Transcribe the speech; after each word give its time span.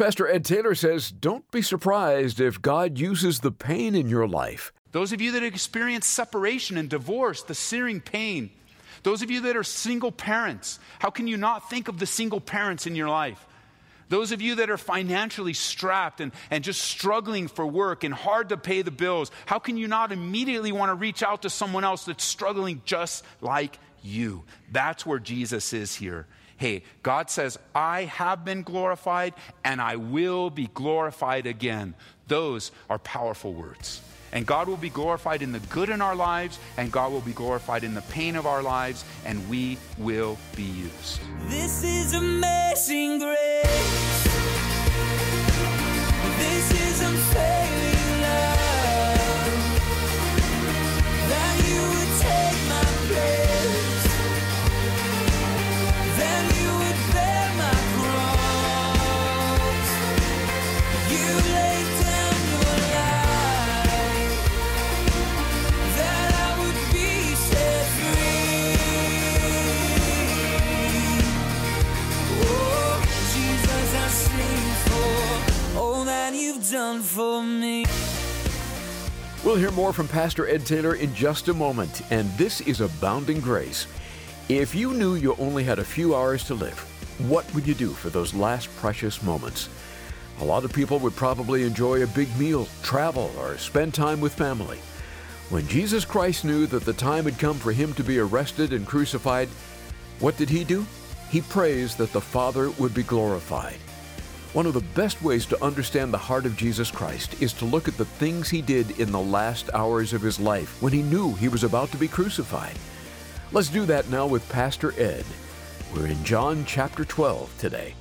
Pastor 0.00 0.26
Ed 0.26 0.46
Taylor 0.46 0.74
says 0.74 1.10
don't 1.10 1.48
be 1.50 1.60
surprised 1.60 2.40
if 2.40 2.62
God 2.62 2.96
uses 2.96 3.40
the 3.40 3.52
pain 3.52 3.94
in 3.94 4.08
your 4.08 4.26
life. 4.26 4.72
Those 4.92 5.12
of 5.12 5.20
you 5.20 5.32
that 5.32 5.42
experience 5.42 6.06
separation 6.06 6.78
and 6.78 6.88
divorce, 6.88 7.42
the 7.42 7.54
searing 7.54 8.00
pain. 8.00 8.48
Those 9.02 9.20
of 9.20 9.30
you 9.30 9.42
that 9.42 9.58
are 9.58 9.62
single 9.62 10.10
parents, 10.10 10.78
how 11.00 11.10
can 11.10 11.26
you 11.26 11.36
not 11.36 11.68
think 11.68 11.88
of 11.88 11.98
the 11.98 12.06
single 12.06 12.40
parents 12.40 12.86
in 12.86 12.96
your 12.96 13.10
life? 13.10 13.46
Those 14.08 14.32
of 14.32 14.40
you 14.40 14.54
that 14.54 14.70
are 14.70 14.78
financially 14.78 15.52
strapped 15.52 16.22
and, 16.22 16.32
and 16.50 16.64
just 16.64 16.80
struggling 16.80 17.46
for 17.46 17.66
work 17.66 18.02
and 18.02 18.14
hard 18.14 18.48
to 18.48 18.56
pay 18.56 18.80
the 18.80 18.90
bills, 18.90 19.30
how 19.44 19.58
can 19.58 19.76
you 19.76 19.86
not 19.86 20.12
immediately 20.12 20.72
want 20.72 20.88
to 20.88 20.94
reach 20.94 21.22
out 21.22 21.42
to 21.42 21.50
someone 21.50 21.84
else 21.84 22.06
that's 22.06 22.24
struggling 22.24 22.80
just 22.86 23.22
like 23.42 23.78
you? 24.02 24.44
That's 24.72 25.04
where 25.04 25.18
Jesus 25.18 25.74
is 25.74 25.94
here. 25.94 26.26
Hey, 26.60 26.82
God 27.02 27.30
says, 27.30 27.58
I 27.74 28.04
have 28.04 28.44
been 28.44 28.62
glorified 28.62 29.32
and 29.64 29.80
I 29.80 29.96
will 29.96 30.50
be 30.50 30.68
glorified 30.74 31.46
again. 31.46 31.94
Those 32.28 32.70
are 32.90 32.98
powerful 32.98 33.54
words. 33.54 34.02
And 34.32 34.44
God 34.46 34.68
will 34.68 34.76
be 34.76 34.90
glorified 34.90 35.40
in 35.40 35.52
the 35.52 35.58
good 35.58 35.88
in 35.88 36.02
our 36.02 36.14
lives, 36.14 36.58
and 36.76 36.92
God 36.92 37.12
will 37.12 37.22
be 37.22 37.32
glorified 37.32 37.82
in 37.82 37.94
the 37.94 38.02
pain 38.02 38.36
of 38.36 38.46
our 38.46 38.62
lives, 38.62 39.06
and 39.24 39.48
we 39.48 39.78
will 39.96 40.36
be 40.54 40.64
used. 40.64 41.20
This 41.48 41.82
is 41.82 42.12
amazing 42.12 43.20
grace. 43.20 44.20
Hear 79.70 79.76
more 79.76 79.92
from 79.92 80.08
Pastor 80.08 80.48
Ed 80.48 80.66
Taylor 80.66 80.96
in 80.96 81.14
just 81.14 81.46
a 81.46 81.54
moment, 81.54 82.02
and 82.10 82.28
this 82.32 82.60
is 82.62 82.80
Abounding 82.80 83.40
Grace. 83.40 83.86
If 84.48 84.74
you 84.74 84.92
knew 84.94 85.14
you 85.14 85.36
only 85.38 85.62
had 85.62 85.78
a 85.78 85.84
few 85.84 86.12
hours 86.12 86.42
to 86.44 86.54
live, 86.54 86.78
what 87.28 87.52
would 87.54 87.68
you 87.68 87.74
do 87.74 87.90
for 87.90 88.10
those 88.10 88.34
last 88.34 88.68
precious 88.78 89.22
moments? 89.22 89.68
A 90.40 90.44
lot 90.44 90.64
of 90.64 90.72
people 90.72 90.98
would 90.98 91.14
probably 91.14 91.62
enjoy 91.62 92.02
a 92.02 92.08
big 92.08 92.36
meal, 92.36 92.66
travel, 92.82 93.30
or 93.38 93.58
spend 93.58 93.94
time 93.94 94.20
with 94.20 94.34
family. 94.34 94.78
When 95.50 95.68
Jesus 95.68 96.04
Christ 96.04 96.44
knew 96.44 96.66
that 96.66 96.84
the 96.84 96.92
time 96.92 97.24
had 97.24 97.38
come 97.38 97.56
for 97.56 97.70
him 97.70 97.92
to 97.94 98.02
be 98.02 98.18
arrested 98.18 98.72
and 98.72 98.84
crucified, 98.84 99.48
what 100.18 100.36
did 100.36 100.50
he 100.50 100.64
do? 100.64 100.84
He 101.30 101.42
prays 101.42 101.94
that 101.94 102.12
the 102.12 102.20
Father 102.20 102.70
would 102.70 102.92
be 102.92 103.04
glorified. 103.04 103.78
One 104.52 104.66
of 104.66 104.74
the 104.74 104.80
best 104.80 105.22
ways 105.22 105.46
to 105.46 105.64
understand 105.64 106.12
the 106.12 106.18
heart 106.18 106.44
of 106.44 106.56
Jesus 106.56 106.90
Christ 106.90 107.40
is 107.40 107.52
to 107.52 107.64
look 107.64 107.86
at 107.86 107.96
the 107.96 108.04
things 108.04 108.48
he 108.48 108.60
did 108.60 108.98
in 108.98 109.12
the 109.12 109.20
last 109.20 109.70
hours 109.72 110.12
of 110.12 110.22
his 110.22 110.40
life 110.40 110.82
when 110.82 110.92
he 110.92 111.02
knew 111.02 111.34
he 111.34 111.46
was 111.46 111.62
about 111.62 111.92
to 111.92 111.96
be 111.96 112.08
crucified. 112.08 112.74
Let's 113.52 113.68
do 113.68 113.86
that 113.86 114.10
now 114.10 114.26
with 114.26 114.48
Pastor 114.48 114.92
Ed. 115.00 115.24
We're 115.94 116.08
in 116.08 116.24
John 116.24 116.64
chapter 116.66 117.04
12 117.04 117.58
today. 117.58 117.94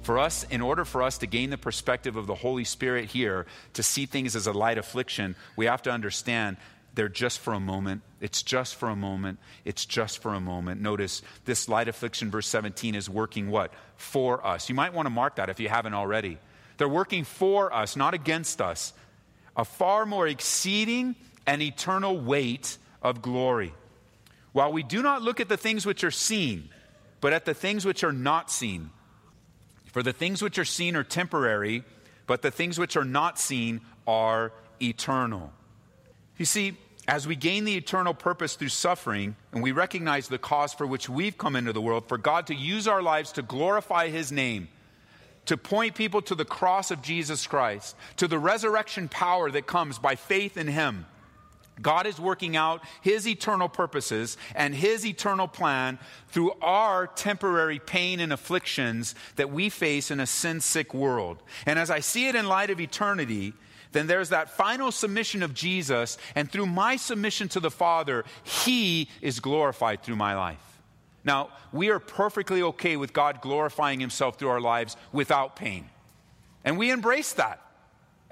For 0.00 0.18
us, 0.18 0.44
in 0.44 0.62
order 0.62 0.86
for 0.86 1.02
us 1.02 1.18
to 1.18 1.26
gain 1.26 1.50
the 1.50 1.58
perspective 1.58 2.16
of 2.16 2.26
the 2.26 2.34
Holy 2.34 2.64
Spirit 2.64 3.10
here, 3.10 3.44
to 3.74 3.82
see 3.82 4.06
things 4.06 4.34
as 4.34 4.46
a 4.46 4.52
light 4.52 4.78
affliction, 4.78 5.36
we 5.54 5.66
have 5.66 5.82
to 5.82 5.90
understand 5.90 6.56
they're 6.94 7.08
just 7.08 7.40
for 7.40 7.52
a 7.52 7.60
moment. 7.60 8.02
It's 8.20 8.42
just 8.42 8.76
for 8.76 8.88
a 8.88 8.96
moment. 8.96 9.38
It's 9.64 9.84
just 9.84 10.22
for 10.22 10.34
a 10.34 10.40
moment. 10.40 10.80
Notice 10.80 11.22
this 11.44 11.68
light 11.68 11.88
affliction, 11.88 12.30
verse 12.30 12.46
17, 12.46 12.94
is 12.94 13.10
working 13.10 13.50
what? 13.50 13.72
For 13.96 14.44
us. 14.46 14.68
You 14.68 14.74
might 14.74 14.94
want 14.94 15.06
to 15.06 15.10
mark 15.10 15.36
that 15.36 15.48
if 15.50 15.60
you 15.60 15.68
haven't 15.68 15.94
already. 15.94 16.38
They're 16.76 16.88
working 16.88 17.24
for 17.24 17.72
us, 17.72 17.96
not 17.96 18.14
against 18.14 18.60
us. 18.60 18.92
A 19.56 19.64
far 19.64 20.06
more 20.06 20.26
exceeding 20.26 21.16
and 21.46 21.62
eternal 21.62 22.18
weight 22.18 22.78
of 23.02 23.22
glory. 23.22 23.74
While 24.52 24.72
we 24.72 24.82
do 24.82 25.02
not 25.02 25.22
look 25.22 25.40
at 25.40 25.48
the 25.48 25.56
things 25.56 25.84
which 25.84 26.04
are 26.04 26.10
seen, 26.10 26.70
but 27.20 27.32
at 27.32 27.44
the 27.44 27.54
things 27.54 27.84
which 27.84 28.04
are 28.04 28.12
not 28.12 28.50
seen. 28.50 28.90
For 29.92 30.02
the 30.02 30.12
things 30.12 30.42
which 30.42 30.58
are 30.58 30.64
seen 30.64 30.96
are 30.96 31.04
temporary, 31.04 31.84
but 32.26 32.42
the 32.42 32.50
things 32.50 32.78
which 32.78 32.96
are 32.96 33.04
not 33.04 33.38
seen 33.38 33.80
are 34.06 34.52
eternal. 34.80 35.52
You 36.36 36.44
see, 36.44 36.76
as 37.06 37.26
we 37.26 37.36
gain 37.36 37.64
the 37.64 37.76
eternal 37.76 38.14
purpose 38.14 38.56
through 38.56 38.70
suffering, 38.70 39.36
and 39.52 39.62
we 39.62 39.72
recognize 39.72 40.28
the 40.28 40.38
cause 40.38 40.72
for 40.72 40.86
which 40.86 41.08
we've 41.08 41.36
come 41.36 41.56
into 41.56 41.72
the 41.72 41.80
world, 41.80 42.08
for 42.08 42.18
God 42.18 42.46
to 42.46 42.54
use 42.54 42.88
our 42.88 43.02
lives 43.02 43.32
to 43.32 43.42
glorify 43.42 44.08
His 44.08 44.32
name, 44.32 44.68
to 45.46 45.56
point 45.56 45.94
people 45.94 46.22
to 46.22 46.34
the 46.34 46.44
cross 46.44 46.90
of 46.90 47.02
Jesus 47.02 47.46
Christ, 47.46 47.94
to 48.16 48.26
the 48.26 48.38
resurrection 48.38 49.08
power 49.08 49.50
that 49.50 49.66
comes 49.66 49.98
by 49.98 50.16
faith 50.16 50.56
in 50.56 50.66
Him. 50.66 51.06
God 51.82 52.06
is 52.06 52.20
working 52.20 52.56
out 52.56 52.82
His 53.02 53.26
eternal 53.26 53.68
purposes 53.68 54.36
and 54.54 54.74
His 54.74 55.04
eternal 55.04 55.48
plan 55.48 55.98
through 56.28 56.52
our 56.62 57.06
temporary 57.06 57.80
pain 57.80 58.20
and 58.20 58.32
afflictions 58.32 59.14
that 59.36 59.50
we 59.50 59.68
face 59.68 60.10
in 60.10 60.20
a 60.20 60.26
sin 60.26 60.60
sick 60.60 60.94
world. 60.94 61.42
And 61.66 61.78
as 61.78 61.90
I 61.90 62.00
see 62.00 62.28
it 62.28 62.34
in 62.34 62.46
light 62.46 62.70
of 62.70 62.80
eternity, 62.80 63.54
then 63.94 64.06
there's 64.06 64.28
that 64.28 64.50
final 64.50 64.92
submission 64.92 65.42
of 65.42 65.54
Jesus, 65.54 66.18
and 66.34 66.50
through 66.50 66.66
my 66.66 66.96
submission 66.96 67.48
to 67.48 67.60
the 67.60 67.70
Father, 67.70 68.26
He 68.42 69.08
is 69.22 69.40
glorified 69.40 70.02
through 70.02 70.16
my 70.16 70.34
life. 70.36 70.60
Now, 71.24 71.48
we 71.72 71.88
are 71.88 71.98
perfectly 71.98 72.60
okay 72.60 72.98
with 72.98 73.14
God 73.14 73.40
glorifying 73.40 74.00
Himself 74.00 74.38
through 74.38 74.50
our 74.50 74.60
lives 74.60 74.98
without 75.12 75.56
pain. 75.56 75.88
And 76.62 76.76
we 76.76 76.90
embrace 76.90 77.32
that. 77.34 77.63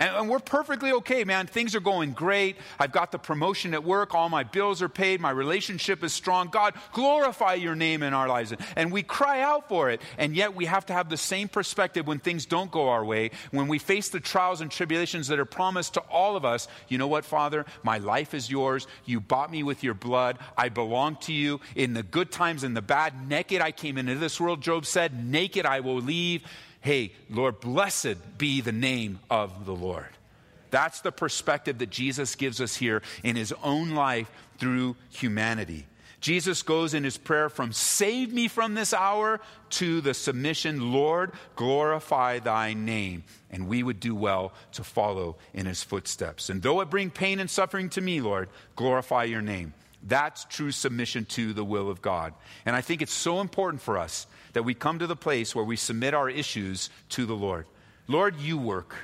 And, 0.02 0.16
and, 0.16 0.28
we're 0.28 0.40
perfectly 0.40 0.90
okay, 0.90 1.22
man. 1.22 1.46
Things 1.46 1.76
are 1.76 1.80
going 1.80 2.12
great. 2.12 2.56
I've 2.80 2.90
got 2.90 3.12
the 3.12 3.20
promotion 3.20 3.72
at 3.72 3.84
work. 3.84 4.16
All 4.16 4.28
my 4.28 4.42
bills 4.42 4.82
are 4.82 4.88
paid. 4.88 5.20
My 5.20 5.30
relationship 5.30 6.02
is 6.02 6.12
strong. 6.12 6.48
God, 6.48 6.74
glorify 6.92 7.54
your 7.54 7.76
name 7.76 8.02
in 8.02 8.12
our 8.12 8.26
lives. 8.26 8.52
And 8.74 8.90
we 8.90 9.04
cry 9.04 9.42
out 9.42 9.68
for 9.68 9.90
it. 9.90 10.00
And 10.18 10.34
yet 10.34 10.56
we 10.56 10.64
have 10.64 10.86
to 10.86 10.92
have 10.92 11.08
the 11.08 11.16
same 11.16 11.46
perspective 11.46 12.08
when 12.08 12.18
things 12.18 12.46
don't 12.46 12.72
go 12.72 12.88
our 12.88 13.04
way. 13.04 13.30
When 13.52 13.68
we 13.68 13.78
face 13.78 14.08
the 14.08 14.18
trials 14.18 14.60
and 14.60 14.72
tribulations 14.72 15.28
that 15.28 15.38
are 15.38 15.44
promised 15.44 15.94
to 15.94 16.00
all 16.00 16.34
of 16.34 16.44
us. 16.44 16.66
You 16.88 16.98
know 16.98 17.06
what, 17.06 17.24
Father? 17.24 17.64
My 17.84 17.98
life 17.98 18.34
is 18.34 18.50
yours. 18.50 18.88
You 19.04 19.20
bought 19.20 19.52
me 19.52 19.62
with 19.62 19.84
your 19.84 19.94
blood. 19.94 20.38
I 20.56 20.69
belong 20.69 21.14
to 21.22 21.32
you. 21.32 21.60
In 21.76 21.94
the 21.94 22.02
good 22.02 22.32
times 22.32 22.64
and 22.64 22.76
the 22.76 22.82
bad, 22.82 23.28
naked 23.28 23.60
I 23.60 23.70
came 23.70 23.96
into 23.98 24.16
this 24.16 24.40
world, 24.40 24.62
Job 24.62 24.84
said. 24.84 25.24
Naked 25.24 25.64
I 25.64 25.78
will 25.78 26.00
leave 26.00 26.42
hey, 26.82 27.12
Lord, 27.31 27.60
blessed 27.60 28.38
be 28.38 28.60
the 28.60 28.72
name 28.72 29.20
of 29.31 29.65
the 29.65 29.75
Lord. 29.75 30.09
That's 30.70 31.00
the 31.00 31.12
perspective 31.12 31.78
that 31.78 31.91
Jesus 31.91 32.34
gives 32.34 32.60
us 32.60 32.76
here 32.76 33.03
in 33.22 33.37
his 33.37 33.54
own 33.62 33.93
life 33.93 34.31
through 34.59 34.97
humanity. 35.10 35.87
Jesus 36.20 36.62
goes 36.62 36.94
in 36.94 37.03
his 37.03 37.19
prayer 37.19 37.48
from 37.48 37.72
save 37.72 38.32
me 38.32 38.47
from 38.47 38.75
this 38.75 38.94
hour 38.94 39.41
to 39.70 40.00
the 40.00 40.15
submission, 40.15 40.93
Lord, 40.93 41.32
glorify 41.56 42.38
thy 42.38 42.75
name. 42.75 43.25
And 43.50 43.66
we 43.66 43.82
would 43.82 43.99
do 43.99 44.14
well 44.14 44.53
to 44.72 44.84
follow 44.84 45.37
in 45.53 45.66
his 45.66 45.82
footsteps. 45.82 46.49
And 46.49 46.62
though 46.62 46.81
it 46.81 46.91
bring 46.91 47.10
pain 47.10 47.41
and 47.41 47.50
suffering 47.50 47.88
to 47.91 48.00
me, 48.00 48.20
Lord, 48.20 48.49
glorify 48.76 49.25
your 49.25 49.43
name. 49.43 49.75
That's 50.02 50.44
true 50.44 50.72
submission 50.72 51.24
to 51.26 51.52
the 51.52 51.64
will 51.64 51.88
of 51.88 52.02
God. 52.02 52.34
And 52.66 52.74
I 52.74 52.80
think 52.80 53.02
it's 53.02 53.12
so 53.12 53.40
important 53.40 53.82
for 53.82 53.98
us 53.98 54.26
that 54.52 54.64
we 54.64 54.74
come 54.74 54.98
to 54.98 55.06
the 55.06 55.16
place 55.16 55.54
where 55.54 55.64
we 55.64 55.76
submit 55.76 56.14
our 56.14 56.28
issues 56.28 56.90
to 57.10 57.24
the 57.24 57.36
Lord. 57.36 57.66
Lord, 58.08 58.36
you 58.40 58.58
work. 58.58 58.94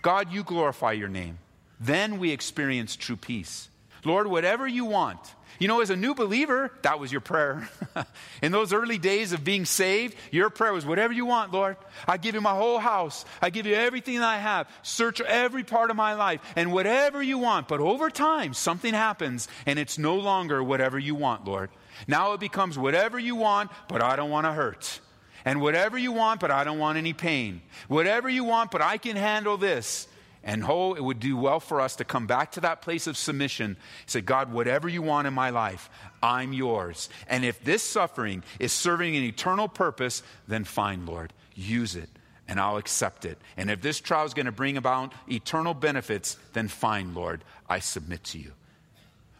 God, 0.00 0.32
you 0.32 0.42
glorify 0.42 0.92
your 0.92 1.08
name. 1.08 1.38
Then 1.78 2.18
we 2.18 2.30
experience 2.30 2.96
true 2.96 3.16
peace. 3.16 3.68
Lord, 4.04 4.26
whatever 4.26 4.66
you 4.66 4.84
want. 4.84 5.20
You 5.58 5.68
know, 5.68 5.80
as 5.80 5.90
a 5.90 5.96
new 5.96 6.14
believer, 6.14 6.72
that 6.82 6.98
was 6.98 7.12
your 7.12 7.20
prayer. 7.20 7.68
In 8.42 8.52
those 8.52 8.72
early 8.72 8.98
days 8.98 9.32
of 9.32 9.44
being 9.44 9.64
saved, 9.64 10.16
your 10.30 10.50
prayer 10.50 10.72
was, 10.72 10.84
Whatever 10.84 11.12
you 11.12 11.26
want, 11.26 11.52
Lord. 11.52 11.76
I 12.06 12.16
give 12.16 12.34
you 12.34 12.40
my 12.40 12.54
whole 12.54 12.78
house. 12.78 13.24
I 13.40 13.50
give 13.50 13.66
you 13.66 13.74
everything 13.74 14.20
I 14.20 14.38
have. 14.38 14.68
Search 14.82 15.20
every 15.20 15.64
part 15.64 15.90
of 15.90 15.96
my 15.96 16.14
life 16.14 16.40
and 16.56 16.72
whatever 16.72 17.22
you 17.22 17.38
want. 17.38 17.68
But 17.68 17.80
over 17.80 18.10
time, 18.10 18.54
something 18.54 18.94
happens 18.94 19.48
and 19.66 19.78
it's 19.78 19.98
no 19.98 20.16
longer 20.16 20.62
whatever 20.62 20.98
you 20.98 21.14
want, 21.14 21.44
Lord. 21.44 21.70
Now 22.06 22.32
it 22.32 22.40
becomes 22.40 22.78
whatever 22.78 23.18
you 23.18 23.36
want, 23.36 23.70
but 23.88 24.02
I 24.02 24.16
don't 24.16 24.30
want 24.30 24.46
to 24.46 24.52
hurt. 24.52 25.00
And 25.44 25.60
whatever 25.60 25.98
you 25.98 26.12
want, 26.12 26.40
but 26.40 26.50
I 26.50 26.64
don't 26.64 26.78
want 26.78 26.98
any 26.98 27.12
pain. 27.12 27.62
Whatever 27.88 28.28
you 28.28 28.44
want, 28.44 28.70
but 28.70 28.80
I 28.80 28.96
can 28.98 29.16
handle 29.16 29.56
this. 29.56 30.06
And 30.44 30.64
oh, 30.66 30.94
it 30.94 31.04
would 31.04 31.20
do 31.20 31.36
well 31.36 31.60
for 31.60 31.80
us 31.80 31.96
to 31.96 32.04
come 32.04 32.26
back 32.26 32.52
to 32.52 32.60
that 32.62 32.82
place 32.82 33.06
of 33.06 33.16
submission. 33.16 33.76
Say, 34.06 34.20
God, 34.20 34.52
whatever 34.52 34.88
you 34.88 35.00
want 35.00 35.28
in 35.28 35.34
my 35.34 35.50
life, 35.50 35.88
I'm 36.22 36.52
yours. 36.52 37.08
And 37.28 37.44
if 37.44 37.62
this 37.62 37.82
suffering 37.82 38.42
is 38.58 38.72
serving 38.72 39.14
an 39.16 39.22
eternal 39.22 39.68
purpose, 39.68 40.22
then 40.48 40.64
fine, 40.64 41.06
Lord. 41.06 41.32
Use 41.54 41.94
it 41.94 42.08
and 42.48 42.58
I'll 42.60 42.76
accept 42.76 43.24
it. 43.24 43.38
And 43.56 43.70
if 43.70 43.80
this 43.80 44.00
trial 44.00 44.26
is 44.26 44.34
going 44.34 44.46
to 44.46 44.52
bring 44.52 44.76
about 44.76 45.12
eternal 45.30 45.74
benefits, 45.74 46.36
then 46.52 46.68
fine, 46.68 47.14
Lord, 47.14 47.44
I 47.68 47.78
submit 47.78 48.24
to 48.24 48.38
you. 48.38 48.52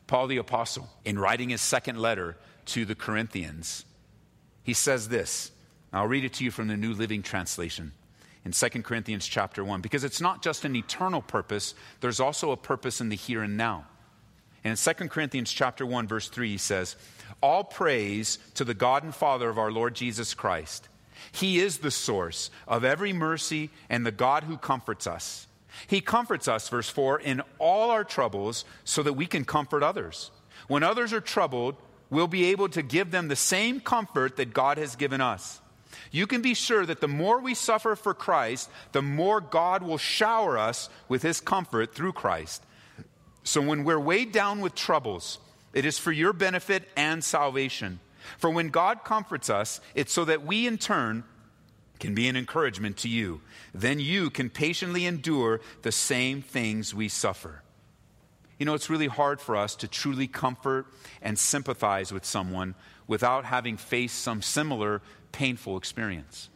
Paul 0.06 0.28
the 0.28 0.36
Apostle, 0.36 0.88
in 1.04 1.18
writing 1.18 1.48
his 1.48 1.60
second 1.60 1.98
letter 1.98 2.36
to 2.66 2.84
the 2.84 2.94
Corinthians, 2.94 3.84
he 4.62 4.72
says 4.72 5.08
this. 5.08 5.50
I'll 5.92 6.06
read 6.06 6.24
it 6.24 6.34
to 6.34 6.44
you 6.44 6.50
from 6.50 6.68
the 6.68 6.76
New 6.76 6.94
Living 6.94 7.22
Translation 7.22 7.92
in 8.44 8.52
2 8.52 8.68
Corinthians 8.82 9.26
chapter 9.26 9.64
1, 9.64 9.80
because 9.80 10.04
it's 10.04 10.20
not 10.20 10.42
just 10.42 10.64
an 10.64 10.74
eternal 10.74 11.22
purpose, 11.22 11.74
there's 12.00 12.20
also 12.20 12.50
a 12.50 12.56
purpose 12.56 13.00
in 13.00 13.08
the 13.08 13.16
here 13.16 13.42
and 13.42 13.56
now. 13.56 13.86
And 14.64 14.72
in 14.72 14.94
2 14.94 15.08
Corinthians 15.08 15.52
chapter 15.52 15.86
1, 15.86 16.08
verse 16.08 16.28
3, 16.28 16.50
he 16.50 16.58
says, 16.58 16.96
All 17.40 17.64
praise 17.64 18.38
to 18.54 18.64
the 18.64 18.74
God 18.74 19.04
and 19.04 19.14
Father 19.14 19.48
of 19.48 19.58
our 19.58 19.70
Lord 19.70 19.94
Jesus 19.94 20.34
Christ. 20.34 20.88
He 21.30 21.60
is 21.60 21.78
the 21.78 21.90
source 21.90 22.50
of 22.66 22.84
every 22.84 23.12
mercy 23.12 23.70
and 23.88 24.04
the 24.04 24.12
God 24.12 24.44
who 24.44 24.56
comforts 24.56 25.06
us. 25.06 25.46
He 25.86 26.00
comforts 26.00 26.48
us, 26.48 26.68
verse 26.68 26.88
4, 26.88 27.20
in 27.20 27.42
all 27.58 27.90
our 27.90 28.04
troubles 28.04 28.64
so 28.84 29.02
that 29.02 29.14
we 29.14 29.26
can 29.26 29.44
comfort 29.44 29.82
others. 29.82 30.30
When 30.68 30.82
others 30.82 31.12
are 31.12 31.20
troubled, 31.20 31.76
we'll 32.10 32.26
be 32.26 32.46
able 32.46 32.68
to 32.70 32.82
give 32.82 33.10
them 33.10 33.28
the 33.28 33.36
same 33.36 33.80
comfort 33.80 34.36
that 34.36 34.52
God 34.52 34.78
has 34.78 34.96
given 34.96 35.20
us. 35.20 35.60
You 36.10 36.26
can 36.26 36.42
be 36.42 36.54
sure 36.54 36.84
that 36.86 37.00
the 37.00 37.08
more 37.08 37.40
we 37.40 37.54
suffer 37.54 37.94
for 37.96 38.14
Christ, 38.14 38.70
the 38.92 39.02
more 39.02 39.40
God 39.40 39.82
will 39.82 39.98
shower 39.98 40.58
us 40.58 40.88
with 41.08 41.22
his 41.22 41.40
comfort 41.40 41.94
through 41.94 42.12
Christ. 42.12 42.64
So 43.44 43.60
when 43.60 43.84
we're 43.84 44.00
weighed 44.00 44.32
down 44.32 44.60
with 44.60 44.74
troubles, 44.74 45.38
it 45.72 45.84
is 45.84 45.98
for 45.98 46.12
your 46.12 46.32
benefit 46.32 46.88
and 46.96 47.24
salvation. 47.24 48.00
For 48.38 48.50
when 48.50 48.68
God 48.68 49.04
comforts 49.04 49.50
us, 49.50 49.80
it's 49.94 50.12
so 50.12 50.24
that 50.24 50.44
we 50.44 50.66
in 50.66 50.78
turn 50.78 51.24
can 51.98 52.14
be 52.14 52.28
an 52.28 52.36
encouragement 52.36 52.96
to 52.98 53.08
you. 53.08 53.40
Then 53.72 54.00
you 54.00 54.28
can 54.30 54.50
patiently 54.50 55.06
endure 55.06 55.60
the 55.82 55.92
same 55.92 56.42
things 56.42 56.94
we 56.94 57.08
suffer. 57.08 57.62
You 58.58 58.66
know, 58.66 58.74
it's 58.74 58.90
really 58.90 59.08
hard 59.08 59.40
for 59.40 59.56
us 59.56 59.74
to 59.76 59.88
truly 59.88 60.26
comfort 60.26 60.86
and 61.20 61.38
sympathize 61.38 62.12
with 62.12 62.24
someone 62.24 62.74
without 63.06 63.44
having 63.44 63.76
faced 63.76 64.20
some 64.20 64.42
similar 64.42 65.02
painful 65.32 65.76
experience. 65.76 66.48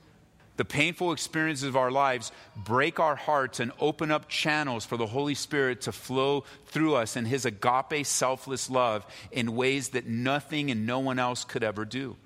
The 0.57 0.65
painful 0.65 1.13
experiences 1.13 1.69
of 1.69 1.77
our 1.77 1.91
lives 1.91 2.33
break 2.57 2.99
our 2.99 3.17
hearts 3.17 3.61
and 3.61 3.73
open 3.79 4.11
up 4.11 4.29
channels 4.29 4.87
for 4.87 4.97
the 4.97 5.07
Holy 5.07 5.35
Spirit 5.35 5.83
to 5.83 5.93
flow 5.93 6.45
through 6.67 6.95
us 6.95 7.17
in 7.17 7.27
His 7.27 7.45
agape, 7.45 8.07
selfless 8.07 8.71
love 8.71 9.07
in 9.31 9.55
ways 9.55 9.91
that 9.91 10.07
nothing 10.07 10.71
and 10.71 10.87
no 10.87 10.99
one 10.99 11.19
else 11.19 11.45
could 11.45 11.63
ever 11.63 11.85
do. 11.85 12.17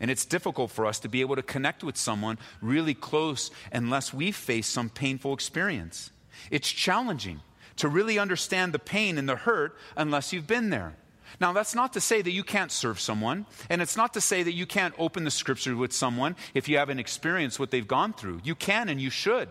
And 0.00 0.10
it's 0.10 0.24
difficult 0.24 0.72
for 0.72 0.86
us 0.86 0.98
to 1.00 1.08
be 1.08 1.20
able 1.20 1.36
to 1.36 1.42
connect 1.42 1.84
with 1.84 1.96
someone 1.96 2.38
really 2.60 2.94
close 2.94 3.52
unless 3.72 4.12
we 4.12 4.32
face 4.32 4.66
some 4.66 4.90
painful 4.90 5.32
experience. 5.32 6.10
It's 6.50 6.70
challenging 6.70 7.40
to 7.76 7.88
really 7.88 8.18
understand 8.18 8.72
the 8.72 8.78
pain 8.80 9.16
and 9.16 9.28
the 9.28 9.36
hurt 9.36 9.76
unless 9.96 10.32
you've 10.32 10.46
been 10.46 10.70
there. 10.70 10.96
Now, 11.40 11.52
that's 11.52 11.74
not 11.74 11.92
to 11.94 12.00
say 12.00 12.22
that 12.22 12.30
you 12.30 12.44
can't 12.44 12.70
serve 12.70 13.00
someone, 13.00 13.46
and 13.68 13.82
it's 13.82 13.96
not 13.96 14.14
to 14.14 14.20
say 14.20 14.42
that 14.42 14.52
you 14.52 14.66
can't 14.66 14.94
open 14.98 15.24
the 15.24 15.30
scripture 15.30 15.76
with 15.76 15.92
someone 15.92 16.36
if 16.54 16.68
you 16.68 16.78
haven't 16.78 16.98
experienced 16.98 17.58
what 17.58 17.70
they've 17.70 17.86
gone 17.86 18.12
through. 18.12 18.40
You 18.44 18.54
can 18.54 18.88
and 18.88 19.00
you 19.00 19.10
should. 19.10 19.48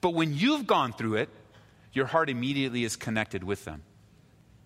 But 0.00 0.14
when 0.14 0.34
you've 0.34 0.66
gone 0.66 0.92
through 0.92 1.16
it, 1.16 1.28
your 1.92 2.06
heart 2.06 2.30
immediately 2.30 2.84
is 2.84 2.96
connected 2.96 3.44
with 3.44 3.64
them 3.64 3.82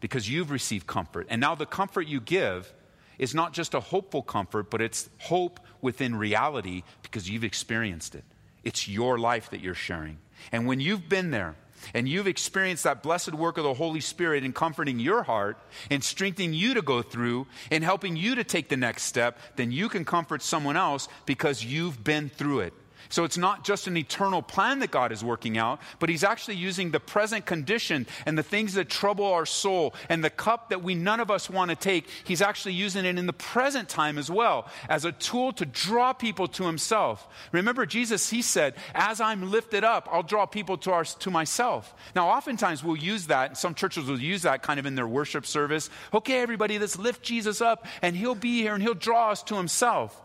because 0.00 0.28
you've 0.28 0.50
received 0.50 0.86
comfort. 0.86 1.26
And 1.30 1.40
now 1.40 1.54
the 1.54 1.66
comfort 1.66 2.06
you 2.06 2.20
give 2.20 2.72
is 3.18 3.34
not 3.34 3.52
just 3.52 3.74
a 3.74 3.80
hopeful 3.80 4.22
comfort, 4.22 4.70
but 4.70 4.80
it's 4.82 5.08
hope 5.18 5.60
within 5.80 6.14
reality 6.14 6.82
because 7.02 7.28
you've 7.28 7.44
experienced 7.44 8.14
it. 8.14 8.24
It's 8.62 8.88
your 8.88 9.18
life 9.18 9.50
that 9.50 9.60
you're 9.60 9.74
sharing. 9.74 10.18
And 10.52 10.66
when 10.66 10.80
you've 10.80 11.08
been 11.08 11.30
there, 11.30 11.56
and 11.92 12.08
you've 12.08 12.26
experienced 12.26 12.84
that 12.84 13.02
blessed 13.02 13.34
work 13.34 13.58
of 13.58 13.64
the 13.64 13.74
Holy 13.74 14.00
Spirit 14.00 14.44
in 14.44 14.52
comforting 14.52 14.98
your 14.98 15.22
heart 15.22 15.58
and 15.90 16.02
strengthening 16.02 16.54
you 16.54 16.74
to 16.74 16.82
go 16.82 17.02
through 17.02 17.46
and 17.70 17.84
helping 17.84 18.16
you 18.16 18.34
to 18.36 18.44
take 18.44 18.68
the 18.68 18.76
next 18.76 19.02
step, 19.04 19.38
then 19.56 19.72
you 19.72 19.88
can 19.88 20.04
comfort 20.04 20.42
someone 20.42 20.76
else 20.76 21.08
because 21.26 21.64
you've 21.64 22.02
been 22.02 22.28
through 22.28 22.60
it. 22.60 22.72
So 23.08 23.24
it's 23.24 23.38
not 23.38 23.64
just 23.64 23.86
an 23.86 23.96
eternal 23.96 24.42
plan 24.42 24.80
that 24.80 24.90
God 24.90 25.12
is 25.12 25.24
working 25.24 25.58
out, 25.58 25.80
but 25.98 26.08
He's 26.08 26.24
actually 26.24 26.56
using 26.56 26.90
the 26.90 27.00
present 27.00 27.46
condition 27.46 28.06
and 28.26 28.36
the 28.36 28.42
things 28.42 28.74
that 28.74 28.88
trouble 28.88 29.26
our 29.26 29.46
soul 29.46 29.94
and 30.08 30.22
the 30.22 30.30
cup 30.30 30.70
that 30.70 30.82
we 30.82 30.94
none 30.94 31.20
of 31.20 31.30
us 31.30 31.48
want 31.48 31.70
to 31.70 31.76
take. 31.76 32.08
He's 32.24 32.42
actually 32.42 32.74
using 32.74 33.04
it 33.04 33.18
in 33.18 33.26
the 33.26 33.32
present 33.32 33.88
time 33.88 34.18
as 34.18 34.30
well 34.30 34.68
as 34.88 35.04
a 35.04 35.12
tool 35.12 35.52
to 35.54 35.66
draw 35.66 36.12
people 36.12 36.48
to 36.48 36.64
Himself. 36.64 37.28
Remember, 37.52 37.86
Jesus, 37.86 38.30
He 38.30 38.42
said, 38.42 38.74
As 38.94 39.20
I'm 39.20 39.50
lifted 39.50 39.84
up, 39.84 40.08
I'll 40.10 40.22
draw 40.22 40.46
people 40.46 40.76
to, 40.78 40.92
our, 40.92 41.04
to 41.04 41.30
myself. 41.30 41.94
Now, 42.14 42.28
oftentimes 42.28 42.82
we'll 42.82 42.96
use 42.96 43.26
that, 43.26 43.50
and 43.50 43.58
some 43.58 43.74
churches 43.74 44.06
will 44.06 44.20
use 44.20 44.42
that 44.42 44.62
kind 44.62 44.80
of 44.80 44.86
in 44.86 44.94
their 44.94 45.06
worship 45.06 45.46
service. 45.46 45.90
Okay, 46.12 46.40
everybody, 46.40 46.78
let's 46.78 46.98
lift 46.98 47.22
Jesus 47.22 47.60
up 47.60 47.86
and 48.02 48.16
He'll 48.16 48.34
be 48.34 48.62
here 48.62 48.74
and 48.74 48.82
He'll 48.82 48.94
draw 48.94 49.30
us 49.30 49.42
to 49.44 49.56
Himself. 49.56 50.20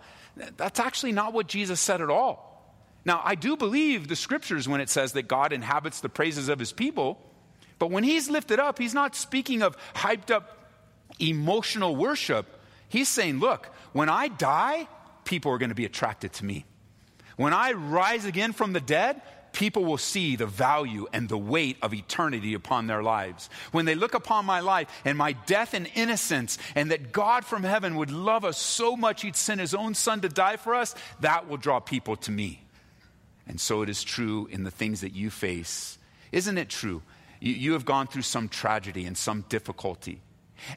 That's 0.58 0.80
actually 0.80 1.12
not 1.12 1.34
what 1.34 1.48
Jesus 1.48 1.80
said 1.80 2.02
at 2.02 2.10
all. 2.10 2.49
Now, 3.06 3.22
I 3.24 3.36
do 3.36 3.56
believe 3.56 4.08
the 4.08 4.16
scriptures 4.16 4.68
when 4.68 4.82
it 4.82 4.90
says 4.90 5.14
that 5.14 5.28
God 5.28 5.54
inhabits 5.54 6.02
the 6.02 6.10
praises 6.10 6.50
of 6.50 6.60
his 6.60 6.74
people, 6.74 7.20
but 7.80 7.92
when 7.92 8.04
he's 8.04 8.30
lifted 8.30 8.60
up, 8.60 8.78
he's 8.78 8.94
not 8.94 9.16
speaking 9.16 9.62
of 9.62 9.78
hyped 9.96 10.32
up 10.32 10.58
emotional 11.20 11.96
worship. 11.96 12.46
He's 12.90 13.08
saying, 13.08 13.40
look, 13.40 13.68
when 13.94 14.10
I 14.10 14.28
die, 14.28 14.88
people 15.24 15.52
are 15.52 15.58
going 15.58 15.70
to 15.70 15.76
be 15.76 15.86
attracted 15.86 16.34
to 16.34 16.46
me. 16.46 16.66
When 17.38 17.54
I 17.54 17.72
rise 17.72 18.26
again 18.26 18.52
from 18.52 18.74
the 18.74 18.82
dead, 18.82 19.22
people 19.54 19.86
will 19.86 19.98
see 19.98 20.36
the 20.36 20.46
value 20.46 21.08
and 21.14 21.30
the 21.30 21.38
weight 21.38 21.78
of 21.82 21.94
eternity 21.94 22.54
upon 22.54 22.88
their 22.88 23.02
lives. 23.02 23.50
When 23.72 23.86
they 23.86 23.96
look 23.96 24.14
upon 24.14 24.46
my 24.46 24.60
life 24.60 24.90
and 25.06 25.18
my 25.18 25.34
death 25.34 25.74
and 25.74 25.90
innocence, 25.96 26.58
and 26.76 26.92
that 26.92 27.12
God 27.12 27.46
from 27.46 27.64
heaven 27.64 27.96
would 27.96 28.12
love 28.12 28.44
us 28.44 28.58
so 28.58 28.98
much 28.98 29.22
he'd 29.22 29.36
send 29.36 29.62
his 29.62 29.74
own 29.74 29.94
son 29.94 30.22
to 30.22 30.30
die 30.30 30.58
for 30.58 30.76
us, 30.76 30.96
that 31.22 31.48
will 31.48 31.58
draw 31.58 31.80
people 31.80 32.16
to 32.18 32.32
me. 32.32 32.62
And 33.50 33.60
so 33.60 33.82
it 33.82 33.90
is 33.90 34.04
true 34.04 34.48
in 34.52 34.64
the 34.64 34.72
things 34.72 35.02
that 35.02 35.14
you 35.14 35.32
face. 35.32 35.98
Isn't 36.32 36.60
it 36.60 36.70
true? 36.70 37.02
You, 37.40 37.54
you, 37.54 37.74
have 37.74 37.84
gone 37.84 38.06
through 38.06 38.22
some 38.22 38.48
tragedy 38.48 39.06
and 39.06 39.18
some 39.18 39.44
difficulty. 39.50 40.22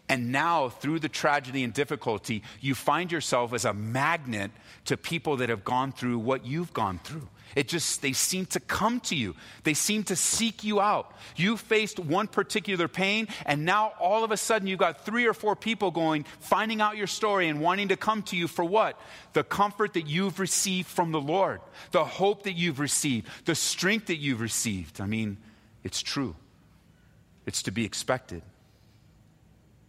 And 0.09 0.33
now, 0.33 0.71
through 0.71 1.01
the 1.01 1.09
tragedy 1.09 1.65
and 1.65 1.75
difficulty, 1.75 2.43
you 2.61 2.75
find 2.75 3.13
yourself 3.13 3.53
as 3.53 3.65
a 3.67 3.75
magnet 3.75 4.53
to 4.87 4.97
people 4.97 5.37
that 5.39 5.51
have 5.51 5.65
gone 5.65 5.93
through 5.93 6.19
what 6.19 6.47
you've 6.47 6.73
gone 6.73 6.99
through. 7.05 7.29
It 7.55 7.69
just, 7.69 8.01
they 8.03 8.13
seem 8.13 8.47
to 8.47 8.61
come 8.61 9.01
to 9.01 9.15
you. 9.15 9.35
They 9.65 9.75
seem 9.75 10.05
to 10.05 10.17
seek 10.17 10.65
you 10.65 10.81
out. 10.81 11.15
You 11.37 11.57
faced 11.57 11.99
one 11.99 12.27
particular 12.27 12.89
pain, 12.89 13.29
and 13.45 13.65
now 13.65 13.93
all 14.01 14.25
of 14.25 14.31
a 14.31 14.37
sudden 14.37 14.67
you've 14.67 14.79
got 14.79 15.05
three 15.05 15.27
or 15.27 15.35
four 15.35 15.55
people 15.55 15.91
going, 15.91 16.25
finding 16.41 16.81
out 16.81 16.97
your 16.97 17.07
story 17.07 17.49
and 17.49 17.61
wanting 17.61 17.89
to 17.89 17.97
come 17.97 18.23
to 18.25 18.37
you 18.37 18.49
for 18.49 18.65
what? 18.65 18.99
The 19.35 19.45
comfort 19.45 19.95
that 19.95 20.07
you've 20.07 20.41
received 20.41 20.89
from 20.89 21.13
the 21.13 21.21
Lord, 21.21 21.61
the 21.91 22.05
hope 22.05 22.45
that 22.45 22.55
you've 22.55 22.81
received, 22.81 23.29
the 23.45 23.55
strength 23.55 24.07
that 24.07 24.17
you've 24.17 24.41
received. 24.41 25.01
I 25.01 25.07
mean, 25.07 25.37
it's 25.85 26.03
true, 26.03 26.35
it's 27.45 27.63
to 27.65 27.71
be 27.71 27.85
expected. 27.85 28.43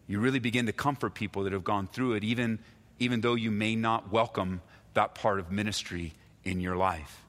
You 0.05 0.19
really 0.19 0.39
begin 0.39 0.65
to 0.65 0.73
comfort 0.73 1.13
people 1.13 1.43
that 1.43 1.53
have 1.53 1.63
gone 1.63 1.87
through 1.87 2.13
it, 2.13 2.23
even, 2.25 2.59
even 2.99 3.21
though 3.21 3.35
you 3.35 3.51
may 3.51 3.75
not 3.75 4.11
welcome 4.11 4.61
that 4.95 5.15
part 5.15 5.39
of 5.39 5.51
ministry 5.51 6.13
in 6.43 6.59
your 6.59 6.75
life. 6.75 7.22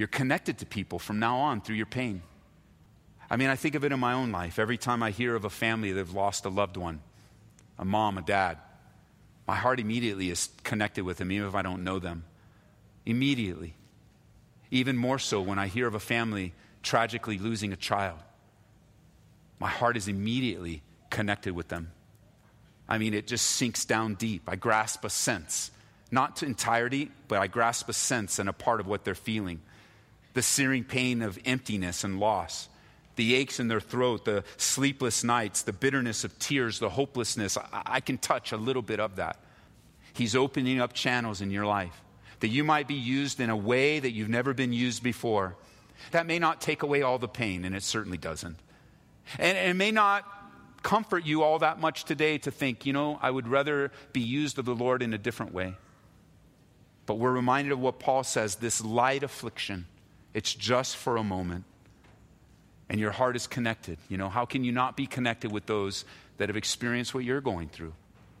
You're 0.00 0.08
connected 0.08 0.56
to 0.60 0.64
people 0.64 0.98
from 0.98 1.18
now 1.18 1.36
on 1.40 1.60
through 1.60 1.76
your 1.76 1.84
pain. 1.84 2.22
I 3.28 3.36
mean, 3.36 3.50
I 3.50 3.54
think 3.54 3.74
of 3.74 3.84
it 3.84 3.92
in 3.92 4.00
my 4.00 4.14
own 4.14 4.32
life. 4.32 4.58
Every 4.58 4.78
time 4.78 5.02
I 5.02 5.10
hear 5.10 5.34
of 5.34 5.44
a 5.44 5.50
family 5.50 5.92
that 5.92 5.98
have 5.98 6.14
lost 6.14 6.46
a 6.46 6.48
loved 6.48 6.78
one, 6.78 7.02
a 7.78 7.84
mom, 7.84 8.16
a 8.16 8.22
dad, 8.22 8.56
my 9.46 9.56
heart 9.56 9.78
immediately 9.78 10.30
is 10.30 10.48
connected 10.64 11.04
with 11.04 11.18
them, 11.18 11.30
even 11.30 11.46
if 11.46 11.54
I 11.54 11.60
don't 11.60 11.84
know 11.84 11.98
them. 11.98 12.24
Immediately. 13.04 13.74
Even 14.70 14.96
more 14.96 15.18
so 15.18 15.42
when 15.42 15.58
I 15.58 15.66
hear 15.66 15.86
of 15.86 15.94
a 15.94 16.00
family 16.00 16.54
tragically 16.82 17.36
losing 17.36 17.74
a 17.74 17.76
child. 17.76 18.20
My 19.58 19.68
heart 19.68 19.98
is 19.98 20.08
immediately 20.08 20.82
connected 21.10 21.54
with 21.54 21.68
them. 21.68 21.92
I 22.88 22.96
mean, 22.96 23.12
it 23.12 23.26
just 23.26 23.44
sinks 23.44 23.84
down 23.84 24.14
deep. 24.14 24.44
I 24.48 24.56
grasp 24.56 25.04
a 25.04 25.10
sense, 25.10 25.70
not 26.10 26.36
to 26.36 26.46
entirety, 26.46 27.10
but 27.28 27.38
I 27.38 27.48
grasp 27.48 27.90
a 27.90 27.92
sense 27.92 28.38
and 28.38 28.48
a 28.48 28.54
part 28.54 28.80
of 28.80 28.86
what 28.86 29.04
they're 29.04 29.14
feeling 29.14 29.60
the 30.34 30.42
searing 30.42 30.84
pain 30.84 31.22
of 31.22 31.38
emptiness 31.44 32.04
and 32.04 32.20
loss, 32.20 32.68
the 33.16 33.34
aches 33.34 33.60
in 33.60 33.68
their 33.68 33.80
throat, 33.80 34.24
the 34.24 34.44
sleepless 34.56 35.24
nights, 35.24 35.62
the 35.62 35.72
bitterness 35.72 36.24
of 36.24 36.38
tears, 36.38 36.78
the 36.78 36.90
hopelessness. 36.90 37.56
I, 37.56 37.82
I 37.86 38.00
can 38.00 38.18
touch 38.18 38.52
a 38.52 38.56
little 38.56 38.82
bit 38.82 39.00
of 39.00 39.16
that. 39.16 39.38
He's 40.12 40.36
opening 40.36 40.80
up 40.80 40.92
channels 40.92 41.40
in 41.40 41.50
your 41.50 41.66
life 41.66 42.02
that 42.40 42.48
you 42.48 42.64
might 42.64 42.88
be 42.88 42.94
used 42.94 43.38
in 43.38 43.50
a 43.50 43.56
way 43.56 44.00
that 44.00 44.12
you've 44.12 44.28
never 44.28 44.52
been 44.54 44.72
used 44.72 45.02
before. 45.02 45.56
That 46.12 46.26
may 46.26 46.38
not 46.38 46.60
take 46.60 46.82
away 46.82 47.02
all 47.02 47.18
the 47.18 47.28
pain, 47.28 47.64
and 47.64 47.76
it 47.76 47.82
certainly 47.82 48.18
doesn't. 48.18 48.56
And 49.38 49.56
it 49.56 49.76
may 49.76 49.90
not 49.90 50.24
comfort 50.82 51.26
you 51.26 51.42
all 51.42 51.58
that 51.58 51.78
much 51.78 52.04
today 52.04 52.38
to 52.38 52.50
think, 52.50 52.86
you 52.86 52.92
know, 52.94 53.18
I 53.20 53.30
would 53.30 53.46
rather 53.46 53.92
be 54.12 54.20
used 54.20 54.58
of 54.58 54.64
the 54.64 54.74
Lord 54.74 55.02
in 55.02 55.12
a 55.12 55.18
different 55.18 55.52
way. 55.52 55.76
But 57.04 57.16
we're 57.16 57.32
reminded 57.32 57.72
of 57.72 57.80
what 57.80 57.98
Paul 57.98 58.24
says 58.24 58.56
this 58.56 58.82
light 58.82 59.22
affliction, 59.22 59.86
it's 60.34 60.54
just 60.54 60.96
for 60.96 61.16
a 61.16 61.24
moment. 61.24 61.64
And 62.88 62.98
your 62.98 63.12
heart 63.12 63.36
is 63.36 63.46
connected. 63.46 63.98
You 64.08 64.18
know, 64.18 64.28
how 64.28 64.44
can 64.44 64.64
you 64.64 64.72
not 64.72 64.96
be 64.96 65.06
connected 65.06 65.52
with 65.52 65.66
those 65.66 66.04
that 66.38 66.48
have 66.48 66.56
experienced 66.56 67.14
what 67.14 67.24
you're 67.24 67.40
going 67.40 67.68
through? 67.68 67.92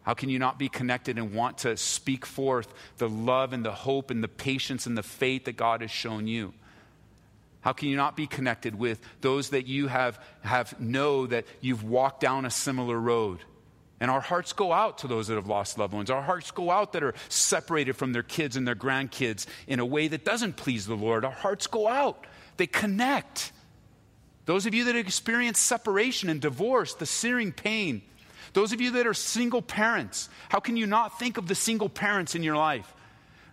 How 0.02 0.14
can 0.14 0.28
you 0.28 0.38
not 0.38 0.58
be 0.58 0.68
connected 0.68 1.18
and 1.18 1.34
want 1.34 1.58
to 1.58 1.76
speak 1.76 2.26
forth 2.26 2.72
the 2.98 3.08
love 3.08 3.52
and 3.52 3.64
the 3.64 3.72
hope 3.72 4.10
and 4.10 4.24
the 4.24 4.28
patience 4.28 4.86
and 4.86 4.96
the 4.96 5.02
faith 5.02 5.44
that 5.44 5.56
God 5.56 5.82
has 5.82 5.90
shown 5.90 6.26
you? 6.26 6.54
How 7.60 7.72
can 7.72 7.88
you 7.88 7.96
not 7.96 8.16
be 8.16 8.26
connected 8.26 8.74
with 8.74 9.00
those 9.20 9.50
that 9.50 9.66
you 9.66 9.88
have, 9.88 10.18
have 10.42 10.80
know 10.80 11.26
that 11.26 11.44
you've 11.60 11.84
walked 11.84 12.20
down 12.20 12.46
a 12.46 12.50
similar 12.50 12.98
road? 12.98 13.40
And 14.00 14.10
our 14.10 14.20
hearts 14.20 14.54
go 14.54 14.72
out 14.72 14.98
to 14.98 15.06
those 15.06 15.28
that 15.28 15.34
have 15.34 15.46
lost 15.46 15.78
loved 15.78 15.92
ones. 15.92 16.10
Our 16.10 16.22
hearts 16.22 16.50
go 16.50 16.70
out 16.70 16.94
that 16.94 17.02
are 17.02 17.14
separated 17.28 17.96
from 17.96 18.12
their 18.12 18.22
kids 18.22 18.56
and 18.56 18.66
their 18.66 18.74
grandkids 18.74 19.46
in 19.66 19.78
a 19.78 19.84
way 19.84 20.08
that 20.08 20.24
doesn't 20.24 20.56
please 20.56 20.86
the 20.86 20.96
Lord. 20.96 21.24
Our 21.24 21.30
hearts 21.30 21.66
go 21.66 21.86
out. 21.86 22.26
They 22.56 22.66
connect. 22.66 23.52
Those 24.46 24.64
of 24.64 24.74
you 24.74 24.84
that 24.84 24.96
experience 24.96 25.58
separation 25.60 26.30
and 26.30 26.40
divorce, 26.40 26.94
the 26.94 27.06
searing 27.06 27.52
pain. 27.52 28.00
Those 28.54 28.72
of 28.72 28.80
you 28.80 28.92
that 28.92 29.06
are 29.06 29.14
single 29.14 29.62
parents, 29.62 30.28
how 30.48 30.60
can 30.60 30.76
you 30.76 30.86
not 30.86 31.18
think 31.18 31.36
of 31.36 31.46
the 31.46 31.54
single 31.54 31.88
parents 31.88 32.34
in 32.34 32.42
your 32.42 32.56
life? 32.56 32.92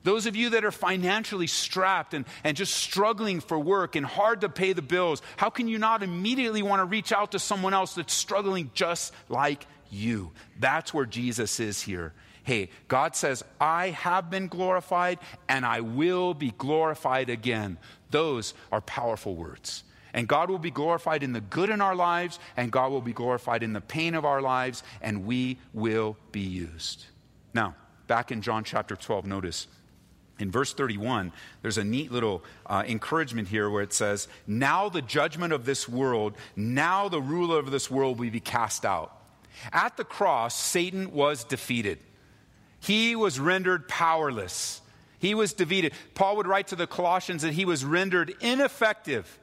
Those 0.03 0.25
of 0.25 0.37
you 0.37 0.51
that 0.51 0.63
are 0.63 0.71
financially 0.71 1.47
strapped 1.47 2.13
and, 2.13 2.25
and 2.45 2.55
just 2.55 2.73
struggling 2.73 3.41
for 3.41 3.59
work 3.59 3.97
and 3.97 4.05
hard 4.05 4.41
to 4.41 4.49
pay 4.49 4.71
the 4.71 4.81
bills, 4.81 5.21
how 5.35 5.49
can 5.49 5.67
you 5.67 5.77
not 5.77 6.01
immediately 6.01 6.61
want 6.61 6.79
to 6.79 6.85
reach 6.85 7.11
out 7.11 7.33
to 7.33 7.39
someone 7.39 7.73
else 7.73 7.95
that's 7.95 8.13
struggling 8.13 8.71
just 8.73 9.13
like 9.27 9.65
you? 9.91 10.31
That's 10.59 10.93
where 10.93 11.05
Jesus 11.05 11.59
is 11.59 11.81
here. 11.81 12.13
Hey, 12.43 12.69
God 12.87 13.15
says, 13.15 13.43
I 13.59 13.89
have 13.89 14.29
been 14.29 14.47
glorified 14.47 15.19
and 15.49 15.65
I 15.65 15.81
will 15.81 16.33
be 16.33 16.51
glorified 16.57 17.29
again. 17.29 17.77
Those 18.09 18.53
are 18.71 18.79
powerful 18.81 19.35
words. 19.35 19.83
And 20.13 20.27
God 20.27 20.49
will 20.49 20.57
be 20.57 20.71
glorified 20.71 21.23
in 21.23 21.33
the 21.33 21.41
good 21.41 21.69
in 21.69 21.81
our 21.81 21.95
lives, 21.95 22.39
and 22.55 22.71
God 22.71 22.91
will 22.91 23.01
be 23.01 23.13
glorified 23.13 23.61
in 23.61 23.73
the 23.73 23.81
pain 23.81 24.15
of 24.15 24.25
our 24.25 24.41
lives, 24.41 24.81
and 25.01 25.25
we 25.25 25.59
will 25.73 26.17
be 26.31 26.39
used. 26.39 27.05
Now, 27.53 27.75
back 28.07 28.31
in 28.31 28.41
John 28.41 28.63
chapter 28.63 28.95
12, 28.95 29.25
notice 29.25 29.67
in 30.39 30.51
verse 30.51 30.73
31, 30.73 31.33
there's 31.61 31.77
a 31.77 31.83
neat 31.83 32.11
little 32.11 32.43
uh, 32.65 32.83
encouragement 32.87 33.47
here 33.47 33.69
where 33.69 33.83
it 33.83 33.93
says, 33.93 34.27
Now 34.45 34.87
the 34.87 35.01
judgment 35.01 35.51
of 35.51 35.65
this 35.65 35.89
world, 35.89 36.33
now 36.55 37.09
the 37.09 37.21
ruler 37.21 37.59
of 37.59 37.71
this 37.71 37.91
world 37.91 38.19
will 38.19 38.29
be 38.29 38.39
cast 38.39 38.85
out. 38.85 39.16
At 39.71 39.97
the 39.97 40.03
cross, 40.03 40.55
Satan 40.55 41.11
was 41.11 41.43
defeated, 41.43 41.99
he 42.79 43.15
was 43.15 43.39
rendered 43.39 43.87
powerless. 43.87 44.81
He 45.19 45.33
was 45.33 45.53
defeated. 45.53 45.93
Paul 46.13 46.37
would 46.37 46.45
write 46.45 46.67
to 46.67 46.75
the 46.75 46.85
Colossians 46.85 47.41
that 47.41 47.53
he 47.53 47.65
was 47.65 47.83
rendered 47.83 48.35
ineffective. 48.39 49.39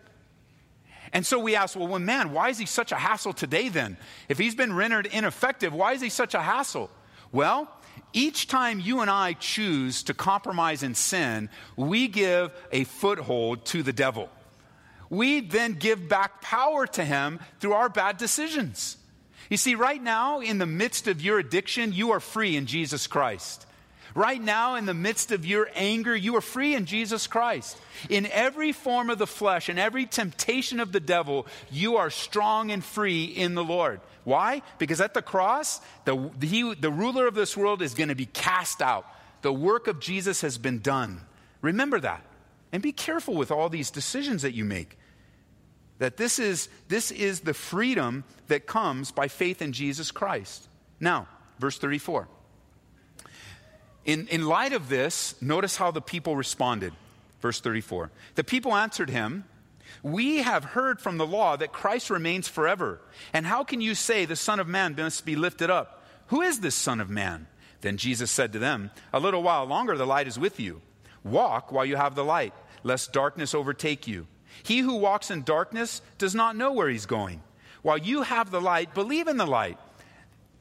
And 1.13 1.27
so 1.27 1.39
we 1.39 1.57
ask, 1.57 1.77
well, 1.77 1.99
man, 1.99 2.33
why 2.33 2.49
is 2.49 2.59
he 2.59 2.67
such 2.67 2.93
a 2.93 2.97
hassle 2.97 3.33
today 3.33 3.69
then? 3.69 3.97
If 4.29 4.39
he's 4.39 4.55
been 4.55 4.73
rendered 4.73 5.07
ineffective, 5.07 5.75
why 5.75 5.93
is 5.93 6.01
he 6.01 6.11
such 6.11 6.35
a 6.35 6.41
hassle? 6.41 6.91
Well, 7.33 7.69
each 8.13 8.47
time 8.47 8.79
you 8.79 9.01
and 9.01 9.11
I 9.11 9.33
choose 9.33 10.05
to 10.05 10.15
compromise 10.15 10.83
in 10.85 10.95
sin, 10.95 11.51
we 11.77 12.07
give 12.09 12.53
a 12.71 12.85
foothold 12.85 13.65
to 13.67 13.83
the 13.83 13.93
devil. 13.93 14.29
We 15.11 15.41
then 15.41 15.75
give 15.75 16.09
back 16.09 16.41
power 16.41 16.87
to 16.89 17.05
him 17.05 17.41
through 17.61 17.75
our 17.75 17.89
bad 17.89 18.17
decisions. 18.17 18.97
You 19.51 19.57
see, 19.57 19.75
right 19.75 20.03
now, 20.03 20.41
in 20.41 20.59
the 20.59 20.67
midst 20.67 21.07
of 21.09 21.21
your 21.21 21.39
addiction, 21.39 21.93
you 21.93 22.13
are 22.13 22.21
free 22.21 22.57
in 22.57 22.67
Jesus 22.67 23.07
Christ. 23.07 23.67
Right 24.15 24.41
now, 24.41 24.77
in 24.77 24.87
the 24.87 24.95
midst 24.95 25.33
of 25.33 25.45
your 25.45 25.69
anger, 25.75 26.15
you 26.15 26.37
are 26.37 26.41
free 26.41 26.75
in 26.75 26.87
Jesus 26.87 27.27
Christ. 27.27 27.77
In 28.09 28.27
every 28.27 28.71
form 28.71 29.11
of 29.11 29.19
the 29.19 29.27
flesh 29.27 29.69
and 29.69 29.79
every 29.79 30.07
temptation 30.07 30.79
of 30.79 30.93
the 30.93 31.01
devil, 31.01 31.47
you 31.71 31.97
are 31.97 32.11
strong 32.11 32.71
and 32.71 32.85
free 32.85 33.25
in 33.25 33.57
the 33.57 33.65
Lord. 33.65 34.01
Why? 34.23 34.63
Because 34.79 35.01
at 35.01 35.15
the 35.15 35.23
cross, 35.23 35.81
the, 36.05 36.31
he, 36.41 36.75
the 36.75 36.91
ruler 36.93 37.27
of 37.27 37.35
this 37.35 37.57
world 37.57 37.83
is 37.83 37.95
going 37.95 38.09
to 38.09 38.15
be 38.15 38.27
cast 38.27 38.81
out. 38.81 39.05
The 39.43 39.53
work 39.53 39.89
of 39.89 39.99
Jesus 39.99 40.43
has 40.43 40.59
been 40.59 40.79
done. 40.79 41.21
Remember 41.61 41.99
that. 41.99 42.23
And 42.73 42.83
be 42.83 42.93
careful 42.93 43.35
with 43.35 43.51
all 43.51 43.69
these 43.69 43.91
decisions 43.91 44.43
that 44.43 44.55
you 44.55 44.65
make. 44.65 44.97
That 45.99 46.17
this 46.17 46.39
is, 46.39 46.69
this 46.89 47.11
is 47.11 47.41
the 47.41 47.55
freedom 47.55 48.25
that 48.49 48.67
comes 48.67 49.13
by 49.13 49.29
faith 49.29 49.63
in 49.63 49.73
Jesus 49.73 50.11
Christ. 50.11 50.69
Now, 51.01 51.29
verse 51.59 51.79
34. 51.79 52.29
In, 54.05 54.27
in 54.29 54.47
light 54.47 54.73
of 54.73 54.89
this, 54.89 55.41
notice 55.41 55.77
how 55.77 55.91
the 55.91 56.03
people 56.03 56.37
responded. 56.37 56.93
Verse 57.41 57.61
34. 57.61 58.11
The 58.35 58.45
people 58.45 58.75
answered 58.75 59.11
him, 59.11 59.45
We 60.03 60.39
have 60.39 60.65
heard 60.65 61.01
from 61.01 61.17
the 61.17 61.27
law 61.27 61.57
that 61.57 61.73
Christ 61.73 62.11
remains 62.11 62.49
forever. 62.49 63.01
And 63.33 63.47
how 63.47 63.65
can 63.65 63.81
you 63.81 63.95
say 63.95 64.25
the 64.25 64.37
Son 64.37 64.61
of 64.61 64.69
Man 64.69 64.95
must 64.97 65.25
be 65.25 65.37
lifted 65.37 65.71
up? 65.71 66.05
Who 66.29 66.43
is 66.43 66.61
this 66.61 66.75
Son 66.75 67.01
of 67.01 67.11
Man? 67.11 67.47
Then 67.81 67.97
Jesus 67.99 68.31
said 68.31 68.53
to 68.55 68.59
them, 68.59 68.91
A 69.13 69.21
little 69.21 69.43
while 69.43 69.65
longer 69.67 69.97
the 69.97 70.07
light 70.07 70.27
is 70.27 70.39
with 70.39 70.59
you. 70.59 70.81
Walk 71.23 71.71
while 71.71 71.85
you 71.85 71.97
have 71.97 72.15
the 72.15 72.25
light, 72.25 72.55
lest 72.83 73.13
darkness 73.13 73.55
overtake 73.55 74.07
you. 74.07 74.27
He 74.63 74.79
who 74.79 74.97
walks 74.97 75.31
in 75.31 75.43
darkness 75.43 76.01
does 76.19 76.35
not 76.35 76.57
know 76.57 76.73
where 76.73 76.89
he's 76.89 77.07
going. 77.07 77.43
While 77.83 77.99
you 77.99 78.23
have 78.23 78.51
the 78.51 78.61
light, 78.61 78.95
believe 78.95 79.29
in 79.29 79.37
the 79.37 79.47
light, 79.47 79.79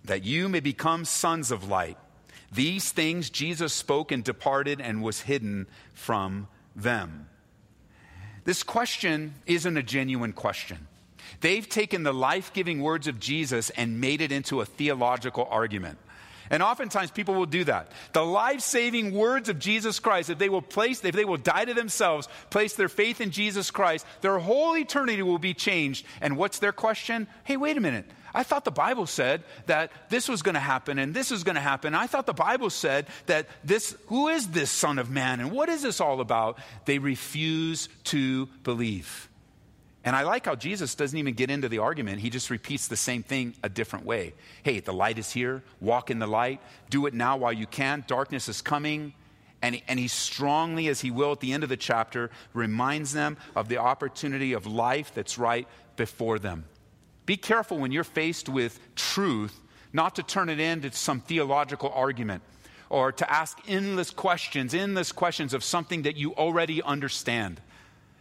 that 0.05 0.23
you 0.23 0.49
may 0.49 0.59
become 0.59 1.05
sons 1.05 1.51
of 1.51 1.69
light. 1.69 1.97
These 2.51 2.91
things 2.91 3.29
Jesus 3.29 3.73
spoke 3.73 4.11
and 4.11 4.23
departed 4.23 4.81
and 4.81 5.01
was 5.01 5.21
hidden 5.21 5.67
from 5.93 6.47
them. 6.75 7.27
This 8.43 8.63
question 8.63 9.35
isn't 9.45 9.77
a 9.77 9.83
genuine 9.83 10.33
question. 10.33 10.87
They've 11.39 11.67
taken 11.67 12.03
the 12.03 12.13
life 12.13 12.51
giving 12.53 12.81
words 12.81 13.07
of 13.07 13.19
Jesus 13.19 13.69
and 13.71 14.01
made 14.01 14.21
it 14.21 14.31
into 14.31 14.61
a 14.61 14.65
theological 14.65 15.47
argument. 15.49 15.97
And 16.49 16.63
oftentimes 16.63 17.11
people 17.11 17.35
will 17.35 17.45
do 17.45 17.63
that. 17.65 17.91
The 18.13 18.25
life 18.25 18.61
saving 18.61 19.13
words 19.13 19.49
of 19.49 19.59
Jesus 19.59 19.99
Christ, 19.99 20.29
if 20.29 20.37
they 20.37 20.49
will 20.49 20.61
place, 20.61 21.03
if 21.03 21.15
they 21.15 21.25
will 21.25 21.37
die 21.37 21.65
to 21.65 21.73
themselves, 21.73 22.27
place 22.49 22.73
their 22.73 22.89
faith 22.89 23.21
in 23.21 23.31
Jesus 23.31 23.71
Christ, 23.71 24.05
their 24.21 24.39
whole 24.39 24.77
eternity 24.77 25.21
will 25.21 25.39
be 25.39 25.53
changed. 25.53 26.05
And 26.21 26.37
what's 26.37 26.59
their 26.59 26.71
question? 26.71 27.27
Hey, 27.43 27.57
wait 27.57 27.77
a 27.77 27.81
minute. 27.81 28.05
I 28.33 28.43
thought 28.43 28.65
the 28.65 28.71
Bible 28.71 29.05
said 29.05 29.43
that 29.67 29.91
this 30.09 30.27
was 30.27 30.41
going 30.41 30.55
to 30.55 30.59
happen 30.59 30.97
and 30.97 31.13
this 31.13 31.31
is 31.31 31.43
going 31.43 31.55
to 31.55 31.61
happen. 31.61 31.93
I 31.93 32.07
thought 32.07 32.25
the 32.25 32.33
Bible 32.33 32.71
said 32.71 33.05
that 33.27 33.47
this, 33.63 33.95
who 34.07 34.27
is 34.29 34.47
this 34.47 34.71
Son 34.71 34.97
of 34.97 35.11
Man 35.11 35.39
and 35.39 35.51
what 35.51 35.69
is 35.69 35.83
this 35.83 36.01
all 36.01 36.19
about? 36.19 36.57
They 36.85 36.97
refuse 36.97 37.89
to 38.05 38.47
believe. 38.63 39.29
And 40.05 40.15
I 40.15 40.23
like 40.23 40.45
how 40.45 40.55
Jesus 40.55 40.95
doesn't 40.95 41.17
even 41.17 41.33
get 41.33 41.49
into 41.49 41.69
the 41.69 41.79
argument. 41.79 42.19
He 42.19 42.29
just 42.29 42.49
repeats 42.49 42.87
the 42.87 42.97
same 42.97 43.23
thing 43.23 43.55
a 43.63 43.69
different 43.69 44.05
way. 44.05 44.33
Hey, 44.63 44.79
the 44.81 44.93
light 44.93 45.17
is 45.17 45.31
here. 45.31 45.63
Walk 45.79 46.11
in 46.11 46.19
the 46.19 46.27
light. 46.27 46.59
Do 46.89 47.05
it 47.05 47.13
now 47.13 47.37
while 47.37 47.53
you 47.53 47.67
can. 47.67 48.03
Darkness 48.05 48.49
is 48.49 48.61
coming. 48.61 49.13
And, 49.61 49.81
and 49.87 49.97
he 49.97 50.09
strongly, 50.09 50.89
as 50.89 50.99
he 50.99 51.09
will 51.09 51.31
at 51.31 51.39
the 51.39 51.53
end 51.53 51.63
of 51.63 51.69
the 51.69 51.77
chapter, 51.77 52.31
reminds 52.53 53.13
them 53.13 53.37
of 53.55 53.69
the 53.69 53.77
opportunity 53.77 54.51
of 54.51 54.67
life 54.67 55.13
that's 55.15 55.37
right 55.37 55.67
before 55.95 56.37
them. 56.37 56.65
Be 57.25 57.37
careful 57.37 57.77
when 57.77 57.93
you're 57.93 58.03
faced 58.03 58.49
with 58.49 58.77
truth 58.95 59.57
not 59.93 60.15
to 60.15 60.23
turn 60.23 60.49
it 60.49 60.59
into 60.59 60.91
some 60.91 61.21
theological 61.21 61.89
argument 61.95 62.43
or 62.89 63.11
to 63.11 63.31
ask 63.31 63.57
endless 63.67 64.11
questions, 64.11 64.73
endless 64.73 65.11
questions 65.11 65.53
of 65.53 65.63
something 65.63 66.01
that 66.01 66.17
you 66.17 66.35
already 66.35 66.81
understand. 66.81 67.61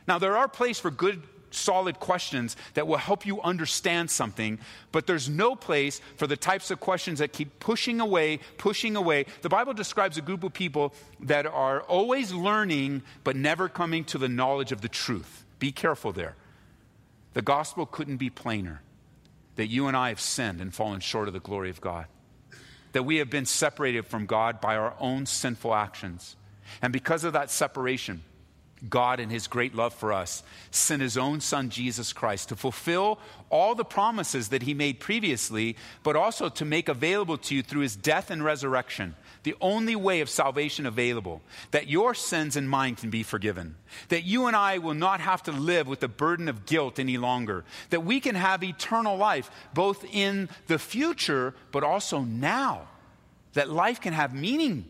Now, 0.07 0.19
there 0.19 0.37
are 0.37 0.49
places 0.49 0.81
for 0.81 0.91
good, 0.91 1.23
solid 1.55 2.01
questions 2.01 2.57
that 2.75 2.87
will 2.87 2.97
help 2.97 3.27
you 3.27 3.41
understand 3.43 4.11
something, 4.11 4.59
but 4.91 5.07
there's 5.07 5.29
no 5.29 5.55
place 5.55 6.01
for 6.17 6.27
the 6.27 6.37
types 6.37 6.71
of 6.71 6.81
questions 6.81 7.19
that 7.19 7.33
keep 7.33 7.59
pushing 7.61 8.01
away, 8.01 8.41
pushing 8.59 8.97
away. 8.97 9.27
The 9.43 9.49
Bible 9.49 9.75
describes 9.75 10.19
a 10.19 10.23
group 10.23 10.45
of 10.45 10.53
people 10.53 10.93
that 11.21 11.47
are 11.47 11.83
always 11.83 12.33
learning, 12.33 13.03
but 13.25 13.37
never 13.37 13.69
coming 13.69 14.05
to 14.05 14.19
the 14.19 14.29
knowledge 14.29 14.73
of 14.73 14.81
the 14.81 14.89
truth. 14.89 15.45
Be 15.59 15.73
careful 15.73 16.13
there. 16.13 16.35
The 17.35 17.43
gospel 17.43 17.87
couldn't 17.87 18.19
be 18.19 18.31
plainer 18.31 18.83
that 19.57 19.69
you 19.69 19.87
and 19.87 19.97
I 19.97 20.09
have 20.09 20.21
sinned 20.21 20.61
and 20.61 20.75
fallen 20.75 21.01
short 21.01 21.29
of 21.29 21.35
the 21.35 21.41
glory 21.41 21.71
of 21.71 21.81
God. 21.81 22.07
That 22.93 23.05
we 23.05 23.17
have 23.17 23.31
been 23.31 23.47
separated 23.47 24.07
from 24.07 24.27
God 24.27 24.61
by 24.61 24.77
our 24.77 24.95
own 25.01 25.27
sinful 25.27 25.75
actions. 25.75 26.37
And 26.81 26.93
because 26.93 27.25
of 27.25 27.33
that 27.33 27.51
separation, 27.51 28.23
God, 28.89 29.21
in 29.21 29.31
His 29.31 29.47
great 29.47 29.75
love 29.75 29.95
for 29.95 30.13
us, 30.13 30.43
sent 30.71 31.03
His 31.03 31.17
own 31.17 31.41
Son, 31.41 31.71
Jesus 31.71 32.13
Christ, 32.13 32.49
to 32.49 32.57
fulfill 32.57 33.19
all 33.51 33.75
the 33.75 33.85
promises 33.85 34.49
that 34.49 34.63
He 34.63 34.75
made 34.75 35.01
previously, 35.01 35.77
but 36.03 36.17
also 36.17 36.49
to 36.49 36.65
make 36.65 36.89
available 36.89 37.39
to 37.39 37.55
you 37.55 37.63
through 37.63 37.83
His 37.83 37.97
death 37.97 38.31
and 38.31 38.45
resurrection 38.45 39.15
the 39.45 39.55
only 39.61 39.97
way 39.97 40.21
of 40.21 40.31
salvation 40.31 40.87
available, 40.87 41.43
that 41.73 41.89
your 41.89 42.15
sins 42.15 42.55
and 42.55 42.71
mine 42.71 42.95
can 42.95 43.11
be 43.11 43.25
forgiven, 43.25 43.75
that 44.09 44.23
you 44.23 44.47
and 44.47 44.55
I 44.55 44.79
will 44.79 44.95
not 44.95 45.21
have 45.21 45.43
to 45.45 45.53
live 45.53 45.89
with 45.89 45.99
the 45.99 46.07
burden 46.07 46.49
of 46.49 46.65
guilt 46.65 47.01
any 47.01 47.19
longer, 47.19 47.65
that 47.91 48.05
we 48.05 48.21
can 48.21 48.37
have 48.37 48.63
eternal 48.63 49.17
life 49.17 49.51
both 49.75 50.05
in 50.13 50.49
the 50.69 50.79
future 50.79 51.55
but 51.73 51.83
also 51.83 52.21
now, 52.21 52.87
that 53.55 53.69
life 53.69 54.01
can 54.01 54.13
have 54.13 54.33
meaning 54.33 54.85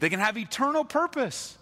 that 0.00 0.10
can 0.10 0.20
have 0.20 0.36
eternal 0.36 0.84
purpose. 0.84 1.57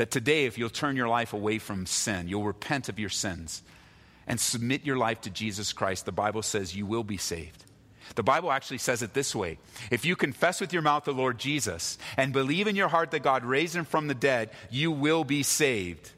That 0.00 0.10
today, 0.10 0.46
if 0.46 0.56
you'll 0.56 0.70
turn 0.70 0.96
your 0.96 1.08
life 1.08 1.34
away 1.34 1.58
from 1.58 1.84
sin, 1.84 2.26
you'll 2.26 2.44
repent 2.44 2.88
of 2.88 2.98
your 2.98 3.10
sins 3.10 3.62
and 4.26 4.40
submit 4.40 4.86
your 4.86 4.96
life 4.96 5.20
to 5.20 5.30
Jesus 5.30 5.74
Christ, 5.74 6.06
the 6.06 6.10
Bible 6.10 6.40
says 6.40 6.74
you 6.74 6.86
will 6.86 7.04
be 7.04 7.18
saved. 7.18 7.66
The 8.14 8.22
Bible 8.22 8.50
actually 8.50 8.78
says 8.78 9.02
it 9.02 9.12
this 9.12 9.34
way 9.34 9.58
If 9.90 10.06
you 10.06 10.16
confess 10.16 10.58
with 10.58 10.72
your 10.72 10.80
mouth 10.80 11.04
the 11.04 11.12
Lord 11.12 11.36
Jesus 11.36 11.98
and 12.16 12.32
believe 12.32 12.66
in 12.66 12.76
your 12.76 12.88
heart 12.88 13.10
that 13.10 13.22
God 13.22 13.44
raised 13.44 13.76
him 13.76 13.84
from 13.84 14.06
the 14.06 14.14
dead, 14.14 14.48
you 14.70 14.90
will 14.90 15.22
be 15.22 15.42
saved. 15.42 16.12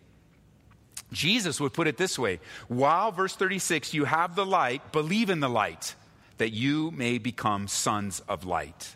Jesus 1.10 1.58
would 1.58 1.72
put 1.72 1.88
it 1.88 1.96
this 1.96 2.16
way 2.16 2.38
While, 2.68 3.10
verse 3.10 3.34
36, 3.34 3.94
you 3.94 4.04
have 4.04 4.36
the 4.36 4.46
light, 4.46 4.92
believe 4.92 5.28
in 5.28 5.40
the 5.40 5.50
light, 5.50 5.96
that 6.38 6.52
you 6.52 6.92
may 6.92 7.18
become 7.18 7.66
sons 7.66 8.20
of 8.28 8.44
light. 8.44 8.94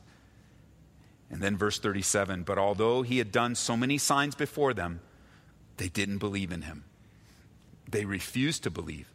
And 1.31 1.43
then 1.43 1.57
verse 1.57 1.79
37 1.79 2.43
But 2.45 2.59
although 2.59 3.03
he 3.03 3.19
had 3.19 3.33
done 3.33 3.55
so 3.55 3.77
many 3.77 3.99
signs 3.99 4.35
before 4.35 4.75
them, 4.75 5.01
they 5.77 5.89
didn't 5.89 6.19
believe 6.19 6.53
in 6.53 6.63
him. 6.63 6.85
They 7.89 8.05
refused 8.05 8.63
to 8.65 8.71
believe. 8.71 9.13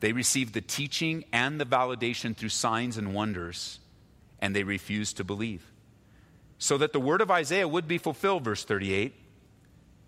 They 0.00 0.12
received 0.12 0.54
the 0.54 0.60
teaching 0.60 1.24
and 1.32 1.60
the 1.60 1.64
validation 1.64 2.36
through 2.36 2.48
signs 2.48 2.96
and 2.96 3.14
wonders, 3.14 3.78
and 4.40 4.54
they 4.54 4.64
refused 4.64 5.16
to 5.18 5.24
believe. 5.24 5.70
So 6.58 6.76
that 6.78 6.92
the 6.92 7.00
word 7.00 7.20
of 7.20 7.30
Isaiah 7.30 7.68
would 7.68 7.88
be 7.88 7.98
fulfilled, 7.98 8.44
verse 8.44 8.64
38, 8.64 9.14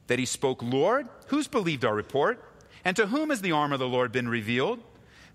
that 0.08 0.18
he 0.18 0.26
spoke, 0.26 0.62
Lord, 0.62 1.08
who's 1.28 1.48
believed 1.48 1.84
our 1.84 1.94
report? 1.94 2.42
And 2.84 2.96
to 2.96 3.06
whom 3.06 3.30
has 3.30 3.40
the 3.40 3.52
arm 3.52 3.72
of 3.72 3.78
the 3.78 3.88
Lord 3.88 4.12
been 4.12 4.28
revealed? 4.28 4.80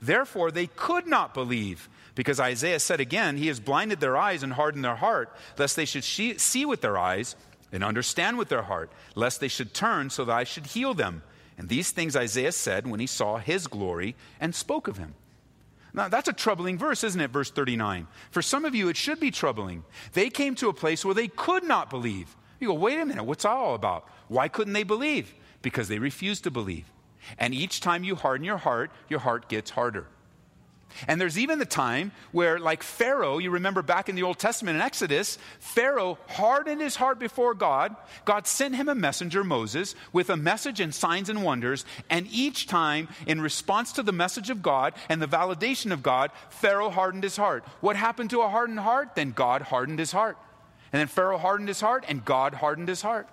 Therefore, 0.01 0.51
they 0.51 0.67
could 0.67 1.07
not 1.07 1.33
believe, 1.33 1.89
because 2.15 2.39
Isaiah 2.39 2.79
said 2.79 2.99
again, 2.99 3.37
He 3.37 3.47
has 3.47 3.59
blinded 3.59 3.99
their 3.99 4.17
eyes 4.17 4.43
and 4.43 4.53
hardened 4.53 4.85
their 4.85 4.95
heart, 4.95 5.35
lest 5.57 5.75
they 5.75 5.85
should 5.85 6.03
see 6.03 6.65
with 6.65 6.81
their 6.81 6.97
eyes 6.97 7.35
and 7.71 7.83
understand 7.83 8.37
with 8.37 8.49
their 8.49 8.63
heart, 8.63 8.91
lest 9.15 9.39
they 9.39 9.47
should 9.47 9.73
turn 9.73 10.09
so 10.09 10.25
that 10.25 10.35
I 10.35 10.43
should 10.43 10.67
heal 10.67 10.93
them. 10.93 11.23
And 11.57 11.67
these 11.67 11.91
things 11.91 12.15
Isaiah 12.15 12.51
said 12.51 12.87
when 12.87 12.99
he 12.99 13.07
saw 13.07 13.37
his 13.37 13.67
glory 13.67 14.15
and 14.39 14.55
spoke 14.55 14.87
of 14.87 14.97
him. 14.97 15.13
Now, 15.93 16.07
that's 16.07 16.29
a 16.29 16.33
troubling 16.33 16.77
verse, 16.77 17.03
isn't 17.03 17.19
it? 17.19 17.31
Verse 17.31 17.51
39. 17.51 18.07
For 18.31 18.41
some 18.41 18.63
of 18.63 18.75
you, 18.75 18.89
it 18.89 18.97
should 18.97 19.19
be 19.19 19.31
troubling. 19.31 19.83
They 20.13 20.29
came 20.29 20.55
to 20.55 20.69
a 20.69 20.73
place 20.73 21.03
where 21.03 21.15
they 21.15 21.27
could 21.27 21.63
not 21.63 21.89
believe. 21.89 22.35
You 22.59 22.67
go, 22.67 22.73
wait 22.75 22.99
a 22.99 23.05
minute, 23.05 23.23
what's 23.23 23.43
that 23.43 23.49
all 23.49 23.75
about? 23.75 24.07
Why 24.27 24.47
couldn't 24.47 24.73
they 24.73 24.83
believe? 24.83 25.33
Because 25.61 25.87
they 25.87 25.99
refused 25.99 26.43
to 26.43 26.51
believe. 26.51 26.85
And 27.37 27.53
each 27.53 27.81
time 27.81 28.03
you 28.03 28.15
harden 28.15 28.45
your 28.45 28.57
heart, 28.57 28.91
your 29.09 29.19
heart 29.19 29.49
gets 29.49 29.71
harder. 29.71 30.07
And 31.07 31.19
there's 31.19 31.37
even 31.37 31.59
the 31.59 31.65
time 31.65 32.11
where, 32.31 32.59
like 32.59 32.83
Pharaoh, 32.83 33.37
you 33.37 33.51
remember 33.51 33.81
back 33.81 34.09
in 34.09 34.15
the 34.15 34.23
Old 34.23 34.39
Testament 34.39 34.75
in 34.75 34.81
Exodus, 34.81 35.37
Pharaoh 35.59 36.17
hardened 36.27 36.81
his 36.81 36.95
heart 36.95 37.19
before 37.19 37.53
God. 37.53 37.95
God 38.25 38.47
sent 38.47 38.75
him 38.75 38.89
a 38.89 38.95
messenger, 38.95 39.43
Moses, 39.43 39.95
with 40.11 40.29
a 40.29 40.37
message 40.37 40.79
and 40.79 40.93
signs 40.93 41.29
and 41.29 41.43
wonders. 41.43 41.85
And 42.09 42.27
each 42.31 42.67
time, 42.67 43.07
in 43.27 43.41
response 43.41 43.93
to 43.93 44.03
the 44.03 44.11
message 44.11 44.49
of 44.49 44.61
God 44.61 44.93
and 45.07 45.21
the 45.21 45.27
validation 45.27 45.91
of 45.91 46.03
God, 46.03 46.31
Pharaoh 46.49 46.89
hardened 46.89 47.23
his 47.23 47.37
heart. 47.37 47.63
What 47.81 47.95
happened 47.95 48.31
to 48.31 48.41
a 48.41 48.49
hardened 48.49 48.79
heart? 48.79 49.15
Then 49.15 49.31
God 49.31 49.61
hardened 49.63 49.99
his 49.99 50.11
heart. 50.11 50.37
And 50.91 50.99
then 50.99 51.07
Pharaoh 51.07 51.37
hardened 51.37 51.67
his 51.67 51.81
heart, 51.81 52.03
and 52.07 52.25
God 52.25 52.55
hardened 52.55 52.87
his 52.87 53.03
heart. 53.03 53.27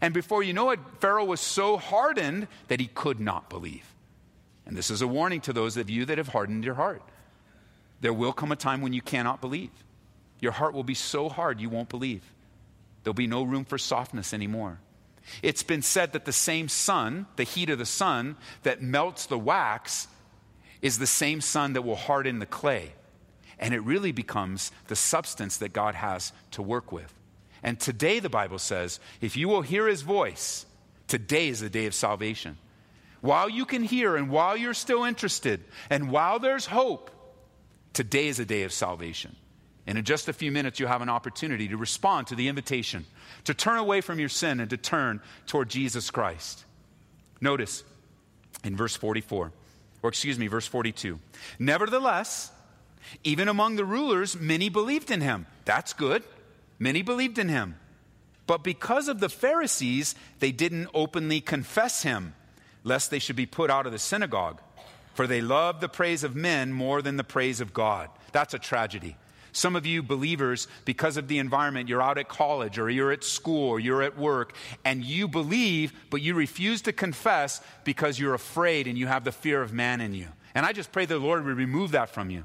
And 0.00 0.14
before 0.14 0.42
you 0.42 0.52
know 0.52 0.70
it, 0.70 0.80
Pharaoh 1.00 1.24
was 1.24 1.40
so 1.40 1.76
hardened 1.76 2.46
that 2.68 2.80
he 2.80 2.86
could 2.86 3.20
not 3.20 3.50
believe. 3.50 3.91
And 4.66 4.76
this 4.76 4.90
is 4.90 5.02
a 5.02 5.06
warning 5.06 5.40
to 5.42 5.52
those 5.52 5.76
of 5.76 5.90
you 5.90 6.04
that 6.04 6.18
have 6.18 6.28
hardened 6.28 6.64
your 6.64 6.74
heart. 6.74 7.02
There 8.00 8.12
will 8.12 8.32
come 8.32 8.52
a 8.52 8.56
time 8.56 8.80
when 8.80 8.92
you 8.92 9.02
cannot 9.02 9.40
believe. 9.40 9.70
Your 10.40 10.52
heart 10.52 10.74
will 10.74 10.84
be 10.84 10.94
so 10.94 11.28
hard 11.28 11.60
you 11.60 11.70
won't 11.70 11.88
believe. 11.88 12.22
There'll 13.02 13.14
be 13.14 13.26
no 13.26 13.42
room 13.42 13.64
for 13.64 13.78
softness 13.78 14.32
anymore. 14.32 14.78
It's 15.42 15.62
been 15.62 15.82
said 15.82 16.12
that 16.12 16.24
the 16.24 16.32
same 16.32 16.68
sun, 16.68 17.26
the 17.36 17.44
heat 17.44 17.70
of 17.70 17.78
the 17.78 17.86
sun 17.86 18.36
that 18.64 18.82
melts 18.82 19.26
the 19.26 19.38
wax, 19.38 20.08
is 20.80 20.98
the 20.98 21.06
same 21.06 21.40
sun 21.40 21.74
that 21.74 21.82
will 21.82 21.96
harden 21.96 22.40
the 22.40 22.46
clay. 22.46 22.92
And 23.58 23.72
it 23.72 23.80
really 23.80 24.10
becomes 24.10 24.72
the 24.88 24.96
substance 24.96 25.58
that 25.58 25.72
God 25.72 25.94
has 25.94 26.32
to 26.52 26.62
work 26.62 26.90
with. 26.90 27.14
And 27.62 27.78
today, 27.78 28.18
the 28.18 28.28
Bible 28.28 28.58
says, 28.58 28.98
if 29.20 29.36
you 29.36 29.48
will 29.48 29.62
hear 29.62 29.86
his 29.86 30.02
voice, 30.02 30.66
today 31.06 31.48
is 31.48 31.60
the 31.60 31.70
day 31.70 31.86
of 31.86 31.94
salvation 31.94 32.58
while 33.22 33.48
you 33.48 33.64
can 33.64 33.82
hear 33.82 34.16
and 34.16 34.28
while 34.28 34.56
you're 34.56 34.74
still 34.74 35.04
interested 35.04 35.64
and 35.88 36.10
while 36.10 36.38
there's 36.38 36.66
hope, 36.66 37.10
today 37.92 38.26
is 38.26 38.38
a 38.38 38.44
day 38.44 38.64
of 38.64 38.72
salvation. 38.72 39.36
And 39.86 39.96
in 39.96 40.04
just 40.04 40.28
a 40.28 40.32
few 40.32 40.52
minutes, 40.52 40.78
you 40.78 40.86
have 40.86 41.02
an 41.02 41.08
opportunity 41.08 41.68
to 41.68 41.76
respond 41.76 42.26
to 42.26 42.34
the 42.34 42.48
invitation 42.48 43.06
to 43.44 43.54
turn 43.54 43.78
away 43.78 44.00
from 44.00 44.18
your 44.18 44.28
sin 44.28 44.60
and 44.60 44.68
to 44.70 44.76
turn 44.76 45.20
toward 45.46 45.70
Jesus 45.70 46.10
Christ. 46.10 46.64
Notice 47.40 47.84
in 48.64 48.76
verse 48.76 48.96
44, 48.96 49.52
or 50.02 50.08
excuse 50.08 50.38
me, 50.38 50.48
verse 50.48 50.66
42. 50.66 51.18
Nevertheless, 51.58 52.50
even 53.22 53.48
among 53.48 53.76
the 53.76 53.84
rulers, 53.84 54.38
many 54.38 54.68
believed 54.68 55.10
in 55.10 55.20
him. 55.20 55.46
That's 55.64 55.92
good. 55.92 56.24
Many 56.78 57.02
believed 57.02 57.38
in 57.38 57.48
him. 57.48 57.76
But 58.48 58.64
because 58.64 59.06
of 59.06 59.20
the 59.20 59.28
Pharisees, 59.28 60.16
they 60.40 60.50
didn't 60.50 60.88
openly 60.92 61.40
confess 61.40 62.02
him 62.02 62.34
lest 62.84 63.10
they 63.10 63.18
should 63.18 63.36
be 63.36 63.46
put 63.46 63.70
out 63.70 63.86
of 63.86 63.92
the 63.92 63.98
synagogue. 63.98 64.60
For 65.14 65.26
they 65.26 65.40
love 65.40 65.80
the 65.80 65.88
praise 65.88 66.24
of 66.24 66.34
men 66.34 66.72
more 66.72 67.02
than 67.02 67.16
the 67.16 67.24
praise 67.24 67.60
of 67.60 67.72
God. 67.72 68.08
That's 68.32 68.54
a 68.54 68.58
tragedy. 68.58 69.16
Some 69.52 69.76
of 69.76 69.84
you 69.84 70.02
believers, 70.02 70.66
because 70.86 71.18
of 71.18 71.28
the 71.28 71.38
environment, 71.38 71.88
you're 71.88 72.00
out 72.00 72.16
at 72.16 72.28
college 72.28 72.78
or 72.78 72.88
you're 72.88 73.12
at 73.12 73.22
school 73.22 73.68
or 73.68 73.78
you're 73.78 74.02
at 74.02 74.16
work, 74.16 74.54
and 74.84 75.04
you 75.04 75.28
believe, 75.28 75.92
but 76.08 76.22
you 76.22 76.34
refuse 76.34 76.80
to 76.82 76.92
confess 76.92 77.60
because 77.84 78.18
you're 78.18 78.32
afraid 78.32 78.86
and 78.86 78.96
you 78.96 79.06
have 79.06 79.24
the 79.24 79.32
fear 79.32 79.60
of 79.60 79.72
man 79.72 80.00
in 80.00 80.14
you. 80.14 80.28
And 80.54 80.64
I 80.64 80.72
just 80.72 80.90
pray 80.90 81.04
the 81.04 81.18
Lord 81.18 81.44
would 81.44 81.58
remove 81.58 81.90
that 81.90 82.08
from 82.08 82.30
you, 82.30 82.44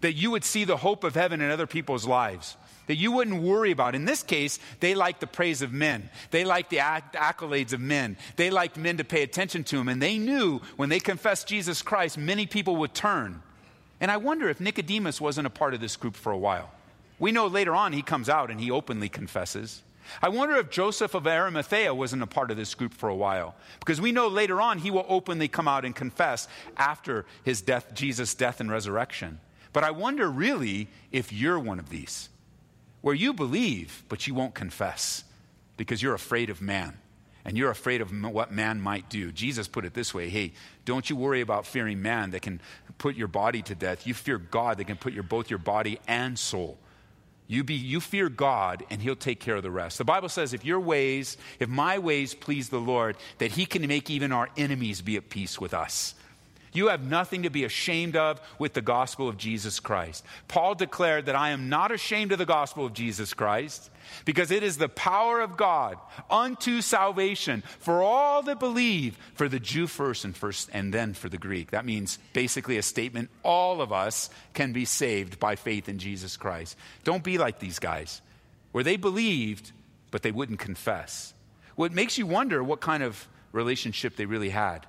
that 0.00 0.14
you 0.14 0.30
would 0.30 0.44
see 0.44 0.64
the 0.64 0.78
hope 0.78 1.04
of 1.04 1.14
heaven 1.14 1.42
in 1.42 1.50
other 1.50 1.66
people's 1.66 2.06
lives 2.06 2.56
that 2.88 2.96
you 2.96 3.12
wouldn't 3.12 3.42
worry 3.42 3.70
about. 3.70 3.94
In 3.94 4.04
this 4.04 4.22
case, 4.22 4.58
they 4.80 4.94
liked 4.94 5.20
the 5.20 5.26
praise 5.26 5.62
of 5.62 5.72
men. 5.72 6.10
They 6.30 6.44
liked 6.44 6.70
the 6.70 6.78
accolades 6.78 7.72
of 7.72 7.80
men. 7.80 8.16
They 8.36 8.50
liked 8.50 8.76
men 8.76 8.96
to 8.96 9.04
pay 9.04 9.22
attention 9.22 9.62
to 9.64 9.76
them. 9.76 9.88
And 9.88 10.02
they 10.02 10.18
knew 10.18 10.60
when 10.76 10.88
they 10.88 10.98
confessed 10.98 11.46
Jesus 11.46 11.82
Christ, 11.82 12.18
many 12.18 12.46
people 12.46 12.76
would 12.76 12.94
turn. 12.94 13.42
And 14.00 14.10
I 14.10 14.16
wonder 14.16 14.48
if 14.48 14.60
Nicodemus 14.60 15.20
wasn't 15.20 15.46
a 15.46 15.50
part 15.50 15.74
of 15.74 15.80
this 15.80 15.96
group 15.96 16.16
for 16.16 16.32
a 16.32 16.38
while. 16.38 16.70
We 17.18 17.30
know 17.30 17.46
later 17.46 17.74
on 17.74 17.92
he 17.92 18.02
comes 18.02 18.28
out 18.28 18.50
and 18.50 18.60
he 18.60 18.70
openly 18.70 19.08
confesses. 19.08 19.82
I 20.22 20.30
wonder 20.30 20.56
if 20.56 20.70
Joseph 20.70 21.14
of 21.14 21.26
Arimathea 21.26 21.94
wasn't 21.94 22.22
a 22.22 22.26
part 22.26 22.50
of 22.50 22.56
this 22.56 22.74
group 22.74 22.94
for 22.94 23.08
a 23.08 23.14
while. 23.14 23.54
Because 23.80 24.00
we 24.00 24.12
know 24.12 24.28
later 24.28 24.60
on 24.60 24.78
he 24.78 24.90
will 24.90 25.04
openly 25.08 25.48
come 25.48 25.68
out 25.68 25.84
and 25.84 25.94
confess 25.94 26.48
after 26.76 27.26
his 27.44 27.60
death, 27.60 27.92
Jesus' 27.92 28.34
death 28.34 28.60
and 28.60 28.70
resurrection. 28.70 29.40
But 29.74 29.84
I 29.84 29.90
wonder 29.90 30.30
really 30.30 30.88
if 31.12 31.32
you're 31.32 31.58
one 31.58 31.78
of 31.78 31.90
these 31.90 32.30
where 33.08 33.14
you 33.14 33.32
believe, 33.32 34.04
but 34.10 34.26
you 34.26 34.34
won't 34.34 34.52
confess 34.52 35.24
because 35.78 36.02
you're 36.02 36.12
afraid 36.12 36.50
of 36.50 36.60
man 36.60 36.98
and 37.46 37.56
you're 37.56 37.70
afraid 37.70 38.02
of 38.02 38.12
what 38.12 38.52
man 38.52 38.82
might 38.82 39.08
do. 39.08 39.32
Jesus 39.32 39.66
put 39.66 39.86
it 39.86 39.94
this 39.94 40.12
way 40.12 40.28
hey, 40.28 40.52
don't 40.84 41.08
you 41.08 41.16
worry 41.16 41.40
about 41.40 41.64
fearing 41.64 42.02
man 42.02 42.32
that 42.32 42.42
can 42.42 42.60
put 42.98 43.16
your 43.16 43.26
body 43.26 43.62
to 43.62 43.74
death. 43.74 44.06
You 44.06 44.12
fear 44.12 44.36
God 44.36 44.76
that 44.76 44.84
can 44.84 44.98
put 44.98 45.14
your, 45.14 45.22
both 45.22 45.48
your 45.48 45.58
body 45.58 45.98
and 46.06 46.38
soul. 46.38 46.76
You, 47.46 47.64
be, 47.64 47.72
you 47.72 47.98
fear 47.98 48.28
God, 48.28 48.84
and 48.90 49.00
He'll 49.00 49.16
take 49.16 49.40
care 49.40 49.56
of 49.56 49.62
the 49.62 49.70
rest. 49.70 49.96
The 49.96 50.04
Bible 50.04 50.28
says, 50.28 50.52
if 50.52 50.66
your 50.66 50.78
ways, 50.78 51.38
if 51.58 51.70
my 51.70 51.98
ways 51.98 52.34
please 52.34 52.68
the 52.68 52.78
Lord, 52.78 53.16
that 53.38 53.52
He 53.52 53.64
can 53.64 53.86
make 53.88 54.10
even 54.10 54.32
our 54.32 54.50
enemies 54.58 55.00
be 55.00 55.16
at 55.16 55.30
peace 55.30 55.58
with 55.58 55.72
us. 55.72 56.14
You 56.72 56.88
have 56.88 57.02
nothing 57.02 57.42
to 57.42 57.50
be 57.50 57.64
ashamed 57.64 58.16
of 58.16 58.40
with 58.58 58.74
the 58.74 58.82
gospel 58.82 59.28
of 59.28 59.36
Jesus 59.36 59.80
Christ. 59.80 60.24
Paul 60.48 60.74
declared 60.74 61.26
that 61.26 61.36
I 61.36 61.50
am 61.50 61.68
not 61.68 61.90
ashamed 61.90 62.32
of 62.32 62.38
the 62.38 62.46
gospel 62.46 62.84
of 62.84 62.92
Jesus 62.92 63.34
Christ 63.34 63.90
because 64.24 64.50
it 64.50 64.62
is 64.62 64.78
the 64.78 64.88
power 64.88 65.40
of 65.40 65.56
God 65.56 65.98
unto 66.30 66.80
salvation 66.80 67.62
for 67.78 68.02
all 68.02 68.42
that 68.42 68.60
believe, 68.60 69.18
for 69.34 69.48
the 69.48 69.60
Jew 69.60 69.86
first 69.86 70.24
and 70.24 70.36
first 70.36 70.70
and 70.72 70.92
then 70.92 71.14
for 71.14 71.28
the 71.28 71.38
Greek. 71.38 71.70
That 71.70 71.84
means 71.84 72.18
basically 72.32 72.78
a 72.78 72.82
statement 72.82 73.30
all 73.42 73.80
of 73.80 73.92
us 73.92 74.30
can 74.54 74.72
be 74.72 74.84
saved 74.84 75.38
by 75.38 75.56
faith 75.56 75.88
in 75.88 75.98
Jesus 75.98 76.36
Christ. 76.36 76.76
Don't 77.04 77.24
be 77.24 77.38
like 77.38 77.58
these 77.58 77.78
guys 77.78 78.20
where 78.72 78.84
they 78.84 78.96
believed 78.96 79.72
but 80.10 80.22
they 80.22 80.32
wouldn't 80.32 80.58
confess. 80.58 81.34
What 81.76 81.92
makes 81.92 82.18
you 82.18 82.26
wonder 82.26 82.64
what 82.64 82.80
kind 82.80 83.02
of 83.02 83.28
relationship 83.52 84.16
they 84.16 84.26
really 84.26 84.50
had. 84.50 84.86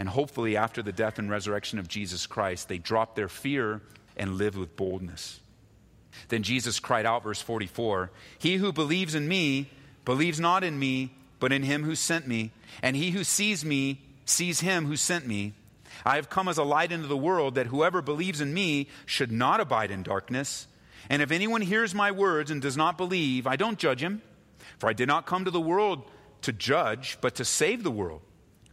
And 0.00 0.08
hopefully, 0.08 0.56
after 0.56 0.82
the 0.82 0.92
death 0.92 1.18
and 1.18 1.30
resurrection 1.30 1.78
of 1.78 1.86
Jesus 1.86 2.26
Christ, 2.26 2.68
they 2.70 2.78
drop 2.78 3.14
their 3.14 3.28
fear 3.28 3.82
and 4.16 4.38
live 4.38 4.56
with 4.56 4.74
boldness. 4.74 5.40
Then 6.28 6.42
Jesus 6.42 6.80
cried 6.80 7.04
out, 7.04 7.22
verse 7.22 7.42
44 7.42 8.10
He 8.38 8.56
who 8.56 8.72
believes 8.72 9.14
in 9.14 9.28
me 9.28 9.68
believes 10.06 10.40
not 10.40 10.64
in 10.64 10.78
me, 10.78 11.12
but 11.38 11.52
in 11.52 11.62
him 11.62 11.84
who 11.84 11.94
sent 11.94 12.26
me. 12.26 12.50
And 12.82 12.96
he 12.96 13.10
who 13.10 13.22
sees 13.24 13.62
me 13.62 14.00
sees 14.24 14.60
him 14.60 14.86
who 14.86 14.96
sent 14.96 15.26
me. 15.26 15.52
I 16.06 16.16
have 16.16 16.30
come 16.30 16.48
as 16.48 16.56
a 16.56 16.64
light 16.64 16.92
into 16.92 17.06
the 17.06 17.14
world 17.14 17.56
that 17.56 17.66
whoever 17.66 18.00
believes 18.00 18.40
in 18.40 18.54
me 18.54 18.88
should 19.04 19.30
not 19.30 19.60
abide 19.60 19.90
in 19.90 20.02
darkness. 20.02 20.66
And 21.10 21.20
if 21.20 21.30
anyone 21.30 21.60
hears 21.60 21.94
my 21.94 22.10
words 22.10 22.50
and 22.50 22.62
does 22.62 22.76
not 22.76 22.96
believe, 22.96 23.46
I 23.46 23.56
don't 23.56 23.78
judge 23.78 24.02
him. 24.02 24.22
For 24.78 24.88
I 24.88 24.94
did 24.94 25.08
not 25.08 25.26
come 25.26 25.44
to 25.44 25.50
the 25.50 25.60
world 25.60 26.04
to 26.40 26.54
judge, 26.54 27.18
but 27.20 27.34
to 27.34 27.44
save 27.44 27.82
the 27.82 27.90
world. 27.90 28.22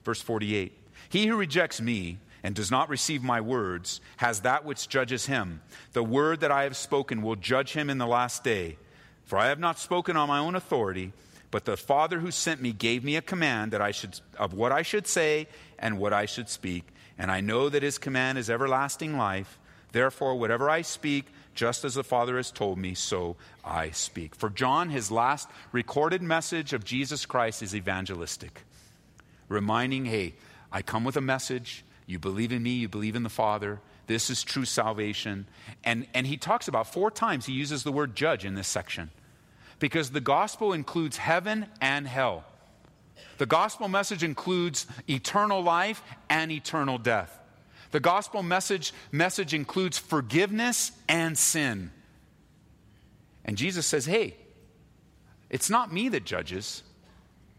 Verse 0.05 0.21
48 0.21 0.71
He 1.09 1.27
who 1.27 1.35
rejects 1.35 1.81
me 1.81 2.19
and 2.43 2.55
does 2.55 2.71
not 2.71 2.89
receive 2.89 3.23
my 3.23 3.41
words 3.41 3.99
has 4.17 4.41
that 4.41 4.65
which 4.65 4.87
judges 4.87 5.25
him. 5.25 5.61
The 5.93 6.03
word 6.03 6.41
that 6.41 6.51
I 6.51 6.63
have 6.63 6.77
spoken 6.77 7.21
will 7.21 7.35
judge 7.35 7.73
him 7.73 7.89
in 7.89 7.97
the 7.97 8.07
last 8.07 8.43
day. 8.43 8.77
For 9.25 9.37
I 9.37 9.47
have 9.47 9.59
not 9.59 9.79
spoken 9.79 10.15
on 10.15 10.29
my 10.29 10.39
own 10.39 10.55
authority, 10.55 11.11
but 11.51 11.65
the 11.65 11.77
Father 11.77 12.19
who 12.19 12.31
sent 12.31 12.61
me 12.61 12.71
gave 12.71 13.03
me 13.03 13.15
a 13.15 13.21
command 13.21 13.71
that 13.71 13.81
I 13.81 13.91
should, 13.91 14.19
of 14.37 14.53
what 14.53 14.71
I 14.71 14.81
should 14.81 15.07
say 15.07 15.47
and 15.77 15.97
what 15.97 16.13
I 16.13 16.25
should 16.25 16.49
speak. 16.49 16.85
And 17.17 17.31
I 17.31 17.41
know 17.41 17.67
that 17.67 17.83
his 17.83 17.97
command 17.97 18.37
is 18.37 18.49
everlasting 18.49 19.17
life. 19.17 19.59
Therefore, 19.91 20.35
whatever 20.35 20.69
I 20.69 20.81
speak, 20.83 21.25
just 21.55 21.83
as 21.83 21.95
the 21.95 22.03
Father 22.03 22.37
has 22.37 22.51
told 22.51 22.77
me, 22.77 22.93
so 22.93 23.35
I 23.65 23.89
speak. 23.89 24.35
For 24.35 24.49
John, 24.49 24.89
his 24.89 25.09
last 25.09 25.49
recorded 25.71 26.21
message 26.21 26.71
of 26.71 26.85
Jesus 26.85 27.25
Christ 27.25 27.63
is 27.63 27.75
evangelistic, 27.75 28.61
reminding, 29.49 30.05
hey, 30.05 30.35
I 30.77 30.83
come 30.83 31.03
with 31.03 31.17
a 31.17 31.21
message. 31.21 31.83
You 32.05 32.19
believe 32.19 32.51
in 32.51 32.61
me, 32.61 32.69
you 32.69 32.87
believe 32.87 33.15
in 33.15 33.23
the 33.23 33.29
Father. 33.29 33.79
This 34.05 34.29
is 34.29 34.43
true 34.43 34.63
salvation. 34.63 35.47
And, 35.83 36.05
and 36.13 36.27
he 36.27 36.37
talks 36.37 36.67
about 36.67 36.93
four 36.93 37.09
times, 37.09 37.47
he 37.47 37.53
uses 37.53 37.81
the 37.81 37.91
word 37.91 38.15
judge 38.15 38.45
in 38.45 38.53
this 38.53 38.67
section 38.67 39.09
because 39.79 40.11
the 40.11 40.21
gospel 40.21 40.73
includes 40.73 41.17
heaven 41.17 41.65
and 41.81 42.07
hell. 42.07 42.43
The 43.39 43.47
gospel 43.47 43.87
message 43.87 44.23
includes 44.23 44.85
eternal 45.09 45.63
life 45.63 46.03
and 46.29 46.51
eternal 46.51 46.99
death. 46.99 47.39
The 47.89 47.99
gospel 47.99 48.43
message, 48.43 48.93
message 49.11 49.55
includes 49.55 49.97
forgiveness 49.97 50.91
and 51.09 51.35
sin. 51.35 51.89
And 53.43 53.57
Jesus 53.57 53.87
says, 53.87 54.05
hey, 54.05 54.35
it's 55.49 55.71
not 55.71 55.91
me 55.91 56.09
that 56.09 56.23
judges. 56.23 56.83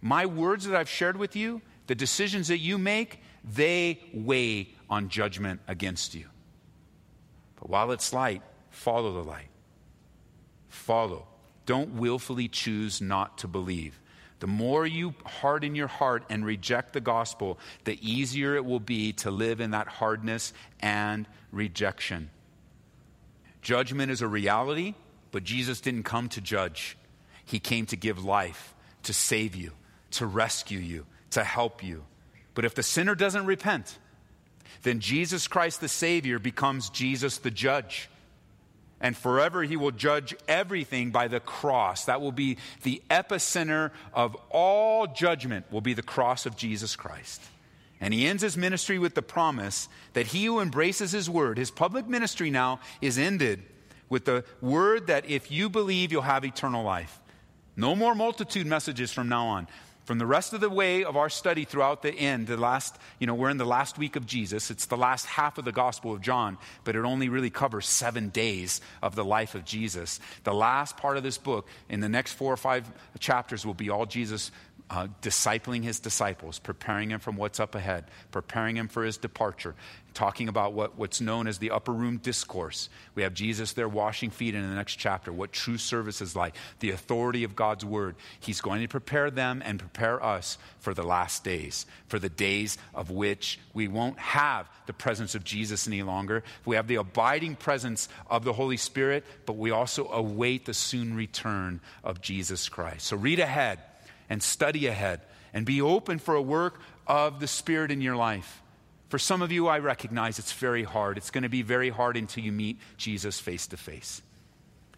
My 0.00 0.24
words 0.24 0.66
that 0.66 0.76
I've 0.76 0.88
shared 0.88 1.16
with 1.16 1.34
you, 1.34 1.62
the 1.88 1.94
decisions 1.94 2.48
that 2.48 2.58
you 2.58 2.78
make, 2.78 3.20
they 3.42 3.98
weigh 4.14 4.68
on 4.88 5.08
judgment 5.08 5.60
against 5.66 6.14
you. 6.14 6.26
But 7.56 7.70
while 7.70 7.90
it's 7.90 8.12
light, 8.12 8.42
follow 8.70 9.12
the 9.12 9.28
light. 9.28 9.48
Follow. 10.68 11.26
Don't 11.66 11.94
willfully 11.94 12.46
choose 12.46 13.00
not 13.00 13.38
to 13.38 13.48
believe. 13.48 14.00
The 14.40 14.46
more 14.46 14.86
you 14.86 15.14
harden 15.24 15.74
your 15.74 15.88
heart 15.88 16.24
and 16.30 16.44
reject 16.44 16.92
the 16.92 17.00
gospel, 17.00 17.58
the 17.84 17.98
easier 18.06 18.54
it 18.54 18.64
will 18.64 18.80
be 18.80 19.12
to 19.14 19.30
live 19.30 19.60
in 19.60 19.72
that 19.72 19.88
hardness 19.88 20.52
and 20.80 21.26
rejection. 21.50 22.30
Judgment 23.62 24.12
is 24.12 24.22
a 24.22 24.28
reality, 24.28 24.94
but 25.32 25.42
Jesus 25.42 25.80
didn't 25.80 26.04
come 26.04 26.28
to 26.30 26.40
judge. 26.40 26.96
He 27.44 27.58
came 27.58 27.86
to 27.86 27.96
give 27.96 28.24
life, 28.24 28.74
to 29.04 29.12
save 29.12 29.56
you, 29.56 29.72
to 30.12 30.26
rescue 30.26 30.78
you, 30.78 31.06
to 31.30 31.44
help 31.44 31.82
you. 31.82 32.04
But 32.54 32.64
if 32.64 32.74
the 32.74 32.82
sinner 32.82 33.14
doesn't 33.14 33.46
repent, 33.46 33.98
then 34.82 35.00
Jesus 35.00 35.48
Christ 35.48 35.80
the 35.80 35.88
Savior 35.88 36.38
becomes 36.38 36.90
Jesus 36.90 37.38
the 37.38 37.50
judge 37.50 38.08
and 39.00 39.16
forever 39.16 39.62
he 39.62 39.76
will 39.76 39.90
judge 39.90 40.34
everything 40.46 41.10
by 41.10 41.28
the 41.28 41.40
cross. 41.40 42.06
That 42.06 42.20
will 42.20 42.32
be 42.32 42.58
the 42.82 43.02
epicenter 43.10 43.90
of 44.12 44.36
all 44.50 45.06
judgment, 45.06 45.70
will 45.70 45.80
be 45.80 45.94
the 45.94 46.02
cross 46.02 46.46
of 46.46 46.56
Jesus 46.56 46.96
Christ. 46.96 47.42
And 48.00 48.14
he 48.14 48.26
ends 48.26 48.42
his 48.42 48.56
ministry 48.56 48.98
with 48.98 49.14
the 49.14 49.22
promise 49.22 49.88
that 50.12 50.28
he 50.28 50.44
who 50.44 50.60
embraces 50.60 51.12
his 51.12 51.28
word, 51.28 51.58
his 51.58 51.70
public 51.70 52.06
ministry 52.08 52.50
now 52.50 52.80
is 53.00 53.18
ended 53.18 53.62
with 54.08 54.24
the 54.24 54.44
word 54.60 55.08
that 55.08 55.28
if 55.28 55.50
you 55.50 55.68
believe, 55.68 56.10
you'll 56.10 56.22
have 56.22 56.44
eternal 56.44 56.84
life. 56.84 57.20
No 57.76 57.94
more 57.94 58.14
multitude 58.14 58.66
messages 58.66 59.12
from 59.12 59.28
now 59.28 59.46
on 59.46 59.68
from 60.08 60.16
the 60.16 60.24
rest 60.24 60.54
of 60.54 60.62
the 60.62 60.70
way 60.70 61.04
of 61.04 61.18
our 61.18 61.28
study 61.28 61.66
throughout 61.66 62.00
the 62.00 62.10
end, 62.10 62.46
the 62.46 62.56
last, 62.56 62.96
you 63.18 63.26
know, 63.26 63.34
we're 63.34 63.50
in 63.50 63.58
the 63.58 63.66
last 63.66 63.98
week 63.98 64.16
of 64.16 64.24
Jesus. 64.24 64.70
It's 64.70 64.86
the 64.86 64.96
last 64.96 65.26
half 65.26 65.58
of 65.58 65.66
the 65.66 65.70
Gospel 65.70 66.14
of 66.14 66.22
John, 66.22 66.56
but 66.84 66.96
it 66.96 67.04
only 67.04 67.28
really 67.28 67.50
covers 67.50 67.86
seven 67.86 68.30
days 68.30 68.80
of 69.02 69.14
the 69.14 69.24
life 69.24 69.54
of 69.54 69.66
Jesus. 69.66 70.18
The 70.44 70.54
last 70.54 70.96
part 70.96 71.18
of 71.18 71.24
this 71.24 71.36
book, 71.36 71.68
in 71.90 72.00
the 72.00 72.08
next 72.08 72.32
four 72.32 72.50
or 72.50 72.56
five 72.56 72.90
chapters, 73.18 73.66
will 73.66 73.74
be 73.74 73.90
all 73.90 74.06
Jesus 74.06 74.50
uh, 74.90 75.08
discipling 75.22 75.82
his 75.82 76.00
disciples, 76.00 76.58
preparing 76.58 77.10
him 77.10 77.20
from 77.20 77.36
what's 77.36 77.60
up 77.60 77.74
ahead, 77.74 78.04
preparing 78.30 78.76
him 78.76 78.88
for 78.88 79.04
his 79.04 79.18
departure, 79.18 79.74
talking 80.14 80.48
about 80.48 80.72
what, 80.72 80.96
what's 80.96 81.20
known 81.20 81.46
as 81.46 81.58
the 81.58 81.70
upper 81.70 81.92
room 81.92 82.16
discourse. 82.16 82.88
We 83.14 83.22
have 83.22 83.34
Jesus 83.34 83.74
there 83.74 83.88
washing 83.88 84.30
feet 84.30 84.54
in 84.54 84.68
the 84.68 84.74
next 84.74 84.96
chapter, 84.96 85.32
what 85.32 85.52
true 85.52 85.76
service 85.76 86.20
is 86.20 86.34
like, 86.34 86.56
the 86.80 86.90
authority 86.90 87.44
of 87.44 87.54
God's 87.54 87.84
word. 87.84 88.16
He's 88.40 88.60
going 88.60 88.80
to 88.80 88.88
prepare 88.88 89.30
them 89.30 89.62
and 89.64 89.78
prepare 89.78 90.24
us 90.24 90.56
for 90.80 90.94
the 90.94 91.02
last 91.02 91.44
days, 91.44 91.86
for 92.08 92.18
the 92.18 92.30
days 92.30 92.78
of 92.94 93.10
which 93.10 93.60
we 93.74 93.88
won't 93.88 94.18
have 94.18 94.68
the 94.86 94.92
presence 94.94 95.34
of 95.34 95.44
Jesus 95.44 95.86
any 95.86 96.02
longer. 96.02 96.42
We 96.64 96.76
have 96.76 96.88
the 96.88 96.96
abiding 96.96 97.56
presence 97.56 98.08
of 98.30 98.42
the 98.42 98.54
Holy 98.54 98.78
Spirit, 98.78 99.24
but 99.44 99.56
we 99.56 99.70
also 99.70 100.08
await 100.08 100.64
the 100.64 100.74
soon 100.74 101.14
return 101.14 101.80
of 102.02 102.22
Jesus 102.22 102.70
Christ. 102.70 103.06
So 103.06 103.16
read 103.16 103.38
ahead 103.38 103.80
and 104.28 104.42
study 104.42 104.86
ahead 104.86 105.20
and 105.52 105.64
be 105.64 105.80
open 105.80 106.18
for 106.18 106.34
a 106.34 106.42
work 106.42 106.80
of 107.06 107.40
the 107.40 107.46
Spirit 107.46 107.90
in 107.90 108.00
your 108.00 108.16
life. 108.16 108.62
For 109.08 109.18
some 109.18 109.40
of 109.40 109.50
you, 109.50 109.68
I 109.68 109.78
recognize 109.78 110.38
it's 110.38 110.52
very 110.52 110.84
hard. 110.84 111.16
It's 111.16 111.30
going 111.30 111.42
to 111.42 111.48
be 111.48 111.62
very 111.62 111.88
hard 111.88 112.16
until 112.16 112.44
you 112.44 112.52
meet 112.52 112.78
Jesus 112.98 113.40
face 113.40 113.66
to 113.68 113.76
face. 113.76 114.22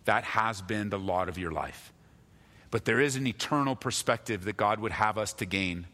That 0.05 0.25
has 0.25 0.61
been 0.63 0.91
the 0.91 0.99
lot 0.99 1.29
of 1.29 1.39
your 1.39 1.53
life. 1.53 1.93
But 2.71 2.85
there 2.85 3.01
is 3.01 3.17
an 3.17 3.27
eternal 3.27 3.77
perspective 3.77 4.45
that 4.45 4.57
God 4.57 4.81
would 4.81 4.93
have 4.93 5.19
us 5.19 5.33
to 5.35 5.47
gain. 5.47 5.87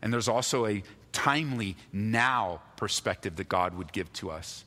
And 0.00 0.12
there's 0.12 0.28
also 0.28 0.66
a 0.66 0.82
timely 1.12 1.76
now 1.92 2.62
perspective 2.76 3.36
that 3.36 3.48
God 3.48 3.74
would 3.74 3.92
give 3.92 4.12
to 4.14 4.30
us. 4.30 4.64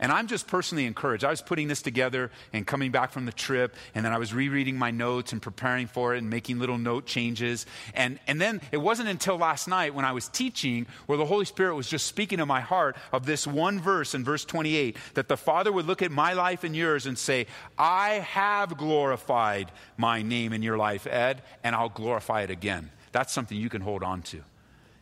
And 0.00 0.10
I'm 0.10 0.26
just 0.26 0.46
personally 0.46 0.86
encouraged. 0.86 1.24
I 1.24 1.30
was 1.30 1.42
putting 1.42 1.68
this 1.68 1.82
together 1.82 2.30
and 2.52 2.66
coming 2.66 2.90
back 2.90 3.12
from 3.12 3.26
the 3.26 3.32
trip, 3.32 3.74
and 3.94 4.04
then 4.04 4.12
I 4.12 4.18
was 4.18 4.34
rereading 4.34 4.76
my 4.76 4.90
notes 4.90 5.32
and 5.32 5.40
preparing 5.40 5.86
for 5.86 6.14
it 6.14 6.18
and 6.18 6.30
making 6.30 6.58
little 6.58 6.78
note 6.78 7.06
changes. 7.06 7.66
And, 7.94 8.18
and 8.26 8.40
then 8.40 8.60
it 8.72 8.78
wasn't 8.78 9.08
until 9.08 9.36
last 9.36 9.68
night 9.68 9.94
when 9.94 10.04
I 10.04 10.12
was 10.12 10.28
teaching 10.28 10.86
where 11.06 11.18
the 11.18 11.26
Holy 11.26 11.44
Spirit 11.44 11.74
was 11.74 11.88
just 11.88 12.06
speaking 12.06 12.38
to 12.38 12.46
my 12.46 12.60
heart 12.60 12.96
of 13.12 13.26
this 13.26 13.46
one 13.46 13.80
verse 13.80 14.14
in 14.14 14.24
verse 14.24 14.44
28 14.44 14.96
that 15.14 15.28
the 15.28 15.36
Father 15.36 15.72
would 15.72 15.86
look 15.86 16.02
at 16.02 16.10
my 16.10 16.32
life 16.32 16.64
and 16.64 16.74
yours 16.74 17.06
and 17.06 17.18
say, 17.18 17.46
I 17.78 18.14
have 18.14 18.76
glorified 18.76 19.70
my 19.96 20.22
name 20.22 20.52
in 20.52 20.62
your 20.62 20.76
life, 20.76 21.06
Ed, 21.06 21.42
and 21.62 21.74
I'll 21.74 21.88
glorify 21.88 22.42
it 22.42 22.50
again. 22.50 22.90
That's 23.12 23.32
something 23.32 23.56
you 23.56 23.68
can 23.68 23.80
hold 23.80 24.02
on 24.02 24.22
to. 24.22 24.42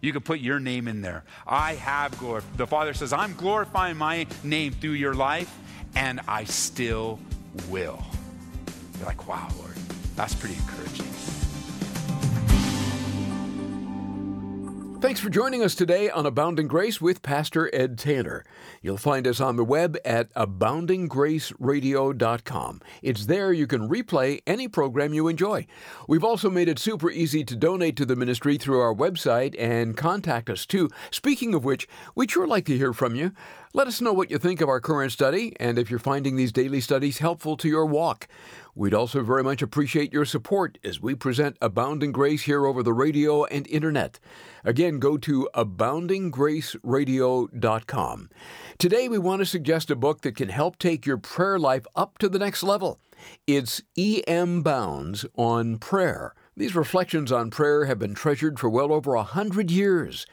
You 0.03 0.13
can 0.13 0.21
put 0.21 0.41
your 0.41 0.59
name 0.59 0.89
in 0.89 1.01
there. 1.01 1.25
I 1.47 1.75
have 1.77 2.19
glorified. 2.19 2.59
The 2.59 2.67
Father 2.67 2.93
says, 2.93 3.13
I'm 3.13 3.35
glorifying 3.35 3.97
my 3.97 4.27
name 4.43 4.73
through 4.73 4.91
your 4.91 5.15
life, 5.15 5.57
and 5.95 6.21
I 6.27 6.45
still 6.45 7.21
will. 7.71 8.03
You're 8.99 9.07
like, 9.07 9.29
wow, 9.29 9.49
Lord, 9.59 9.77
that's 10.17 10.35
pretty 10.35 10.57
encouraging. 10.57 11.42
Thanks 15.03 15.19
for 15.19 15.31
joining 15.31 15.65
us 15.65 15.75
today 15.75 16.09
on 16.11 16.27
Abounding 16.27 16.69
Grace 16.69 17.01
with 17.01 17.23
Pastor 17.23 17.69
Ed 17.75 17.99
Taylor. 17.99 18.45
You'll 18.83 18.97
find 18.97 19.27
us 19.27 19.41
on 19.41 19.57
the 19.57 19.65
web 19.65 19.99
at 20.05 20.33
aboundinggraceradio.com. 20.35 22.81
It's 23.03 23.27
there 23.27 23.53
you 23.53 23.67
can 23.67 23.89
replay 23.89 24.43
any 24.47 24.69
program 24.69 25.13
you 25.13 25.27
enjoy. 25.27 25.67
We've 26.07 26.23
also 26.23 26.49
made 26.49 26.69
it 26.69 26.79
super 26.79 27.11
easy 27.11 27.43
to 27.43 27.57
donate 27.57 27.97
to 27.97 28.07
the 28.07 28.15
ministry 28.15 28.57
through 28.57 28.79
our 28.79 28.95
website 28.95 29.57
and 29.59 29.97
contact 29.97 30.49
us 30.49 30.65
too. 30.65 30.89
Speaking 31.11 31.53
of 31.53 31.65
which, 31.65 31.89
we'd 32.15 32.31
sure 32.31 32.47
like 32.47 32.67
to 32.67 32.79
hear 32.79 32.93
from 32.93 33.17
you. 33.17 33.33
Let 33.75 33.89
us 33.89 34.01
know 34.01 34.13
what 34.13 34.31
you 34.31 34.39
think 34.39 34.61
of 34.61 34.69
our 34.69 34.81
current 34.81 35.11
study 35.11 35.53
and 35.59 35.81
if 35.81 35.91
you're 35.91 35.99
finding 35.99 36.37
these 36.37 36.53
daily 36.53 36.81
studies 36.81 37.19
helpful 37.19 37.57
to 37.57 37.69
your 37.69 37.87
walk. 37.87 38.29
We'd 38.75 38.95
also 38.95 39.23
very 39.23 39.45
much 39.45 39.61
appreciate 39.61 40.15
your 40.15 40.25
support 40.25 40.79
as 40.83 40.99
we 40.99 41.15
present 41.15 41.59
Abounding 41.61 42.11
Grace 42.11 42.45
here 42.45 42.65
over 42.65 42.83
the 42.83 42.95
radio 42.95 43.45
and 43.45 43.67
internet. 43.67 44.19
Again, 44.65 44.99
go 44.99 45.19
to 45.19 45.47
aboundinggraceradio.com. 45.55 48.31
Today, 48.79 49.09
we 49.11 49.19
want 49.19 49.41
to 49.41 49.47
suggest 49.47 49.91
a 49.91 49.97
book 49.97 50.23
that 50.23 50.37
can 50.37 50.49
help 50.49 50.79
take 50.79 51.05
your 51.05 51.19
prayer 51.19 51.59
life 51.59 51.85
up 51.95 52.17
to 52.17 52.31
the 52.31 52.39
next 52.39 52.63
level. 52.63 52.99
It's 53.47 53.83
E.M. 53.95 54.63
Bounds 54.63 55.27
on 55.37 55.77
Prayer. 55.77 56.35
These 56.57 56.75
reflections 56.75 57.31
on 57.31 57.51
prayer 57.51 57.85
have 57.85 57.99
been 57.99 58.15
treasured 58.15 58.59
for 58.59 58.71
well 58.71 58.91
over 58.91 59.15
a 59.15 59.23
hundred 59.23 59.71
years. 59.71 60.25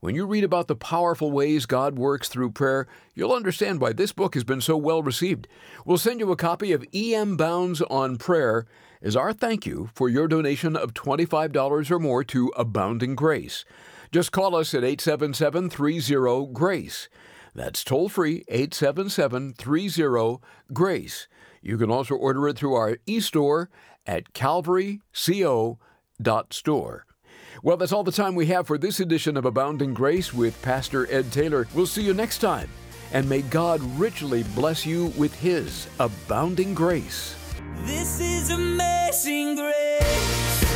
When 0.00 0.14
you 0.14 0.26
read 0.26 0.44
about 0.44 0.68
the 0.68 0.76
powerful 0.76 1.32
ways 1.32 1.66
God 1.66 1.98
works 1.98 2.28
through 2.28 2.50
prayer, 2.50 2.86
you'll 3.14 3.32
understand 3.32 3.80
why 3.80 3.92
this 3.92 4.12
book 4.12 4.34
has 4.34 4.44
been 4.44 4.60
so 4.60 4.76
well 4.76 5.02
received. 5.02 5.48
We'll 5.84 5.98
send 5.98 6.20
you 6.20 6.30
a 6.30 6.36
copy 6.36 6.72
of 6.72 6.84
E.M. 6.94 7.36
Bounds 7.36 7.82
on 7.82 8.16
Prayer 8.16 8.66
as 9.00 9.16
our 9.16 9.32
thank 9.32 9.64
you 9.64 9.88
for 9.94 10.08
your 10.08 10.28
donation 10.28 10.76
of 10.76 10.94
$25 10.94 11.90
or 11.90 11.98
more 11.98 12.24
to 12.24 12.52
Abounding 12.56 13.14
Grace. 13.14 13.64
Just 14.12 14.32
call 14.32 14.54
us 14.54 14.74
at 14.74 14.84
877 14.84 15.70
30 15.70 16.52
GRACE. 16.52 17.08
That's 17.54 17.82
toll 17.82 18.10
free 18.10 18.44
877 18.48 19.54
30 19.54 20.38
GRACE. 20.72 21.28
You 21.62 21.78
can 21.78 21.90
also 21.90 22.14
order 22.14 22.46
it 22.48 22.58
through 22.58 22.74
our 22.74 22.98
e-store 23.06 23.70
at 24.06 24.34
calvaryco.store. 24.34 27.05
Well, 27.62 27.76
that's 27.76 27.92
all 27.92 28.04
the 28.04 28.12
time 28.12 28.34
we 28.34 28.46
have 28.46 28.66
for 28.66 28.78
this 28.78 29.00
edition 29.00 29.36
of 29.36 29.44
Abounding 29.44 29.94
Grace 29.94 30.32
with 30.32 30.60
Pastor 30.62 31.10
Ed 31.10 31.32
Taylor. 31.32 31.66
We'll 31.74 31.86
see 31.86 32.02
you 32.02 32.14
next 32.14 32.38
time, 32.38 32.68
and 33.12 33.28
may 33.28 33.42
God 33.42 33.80
richly 33.98 34.42
bless 34.54 34.84
you 34.84 35.06
with 35.16 35.34
His 35.34 35.88
abounding 35.98 36.74
grace. 36.74 37.34
This 37.84 38.20
is 38.20 38.50
amazing 38.50 39.56
grace. 39.56 40.75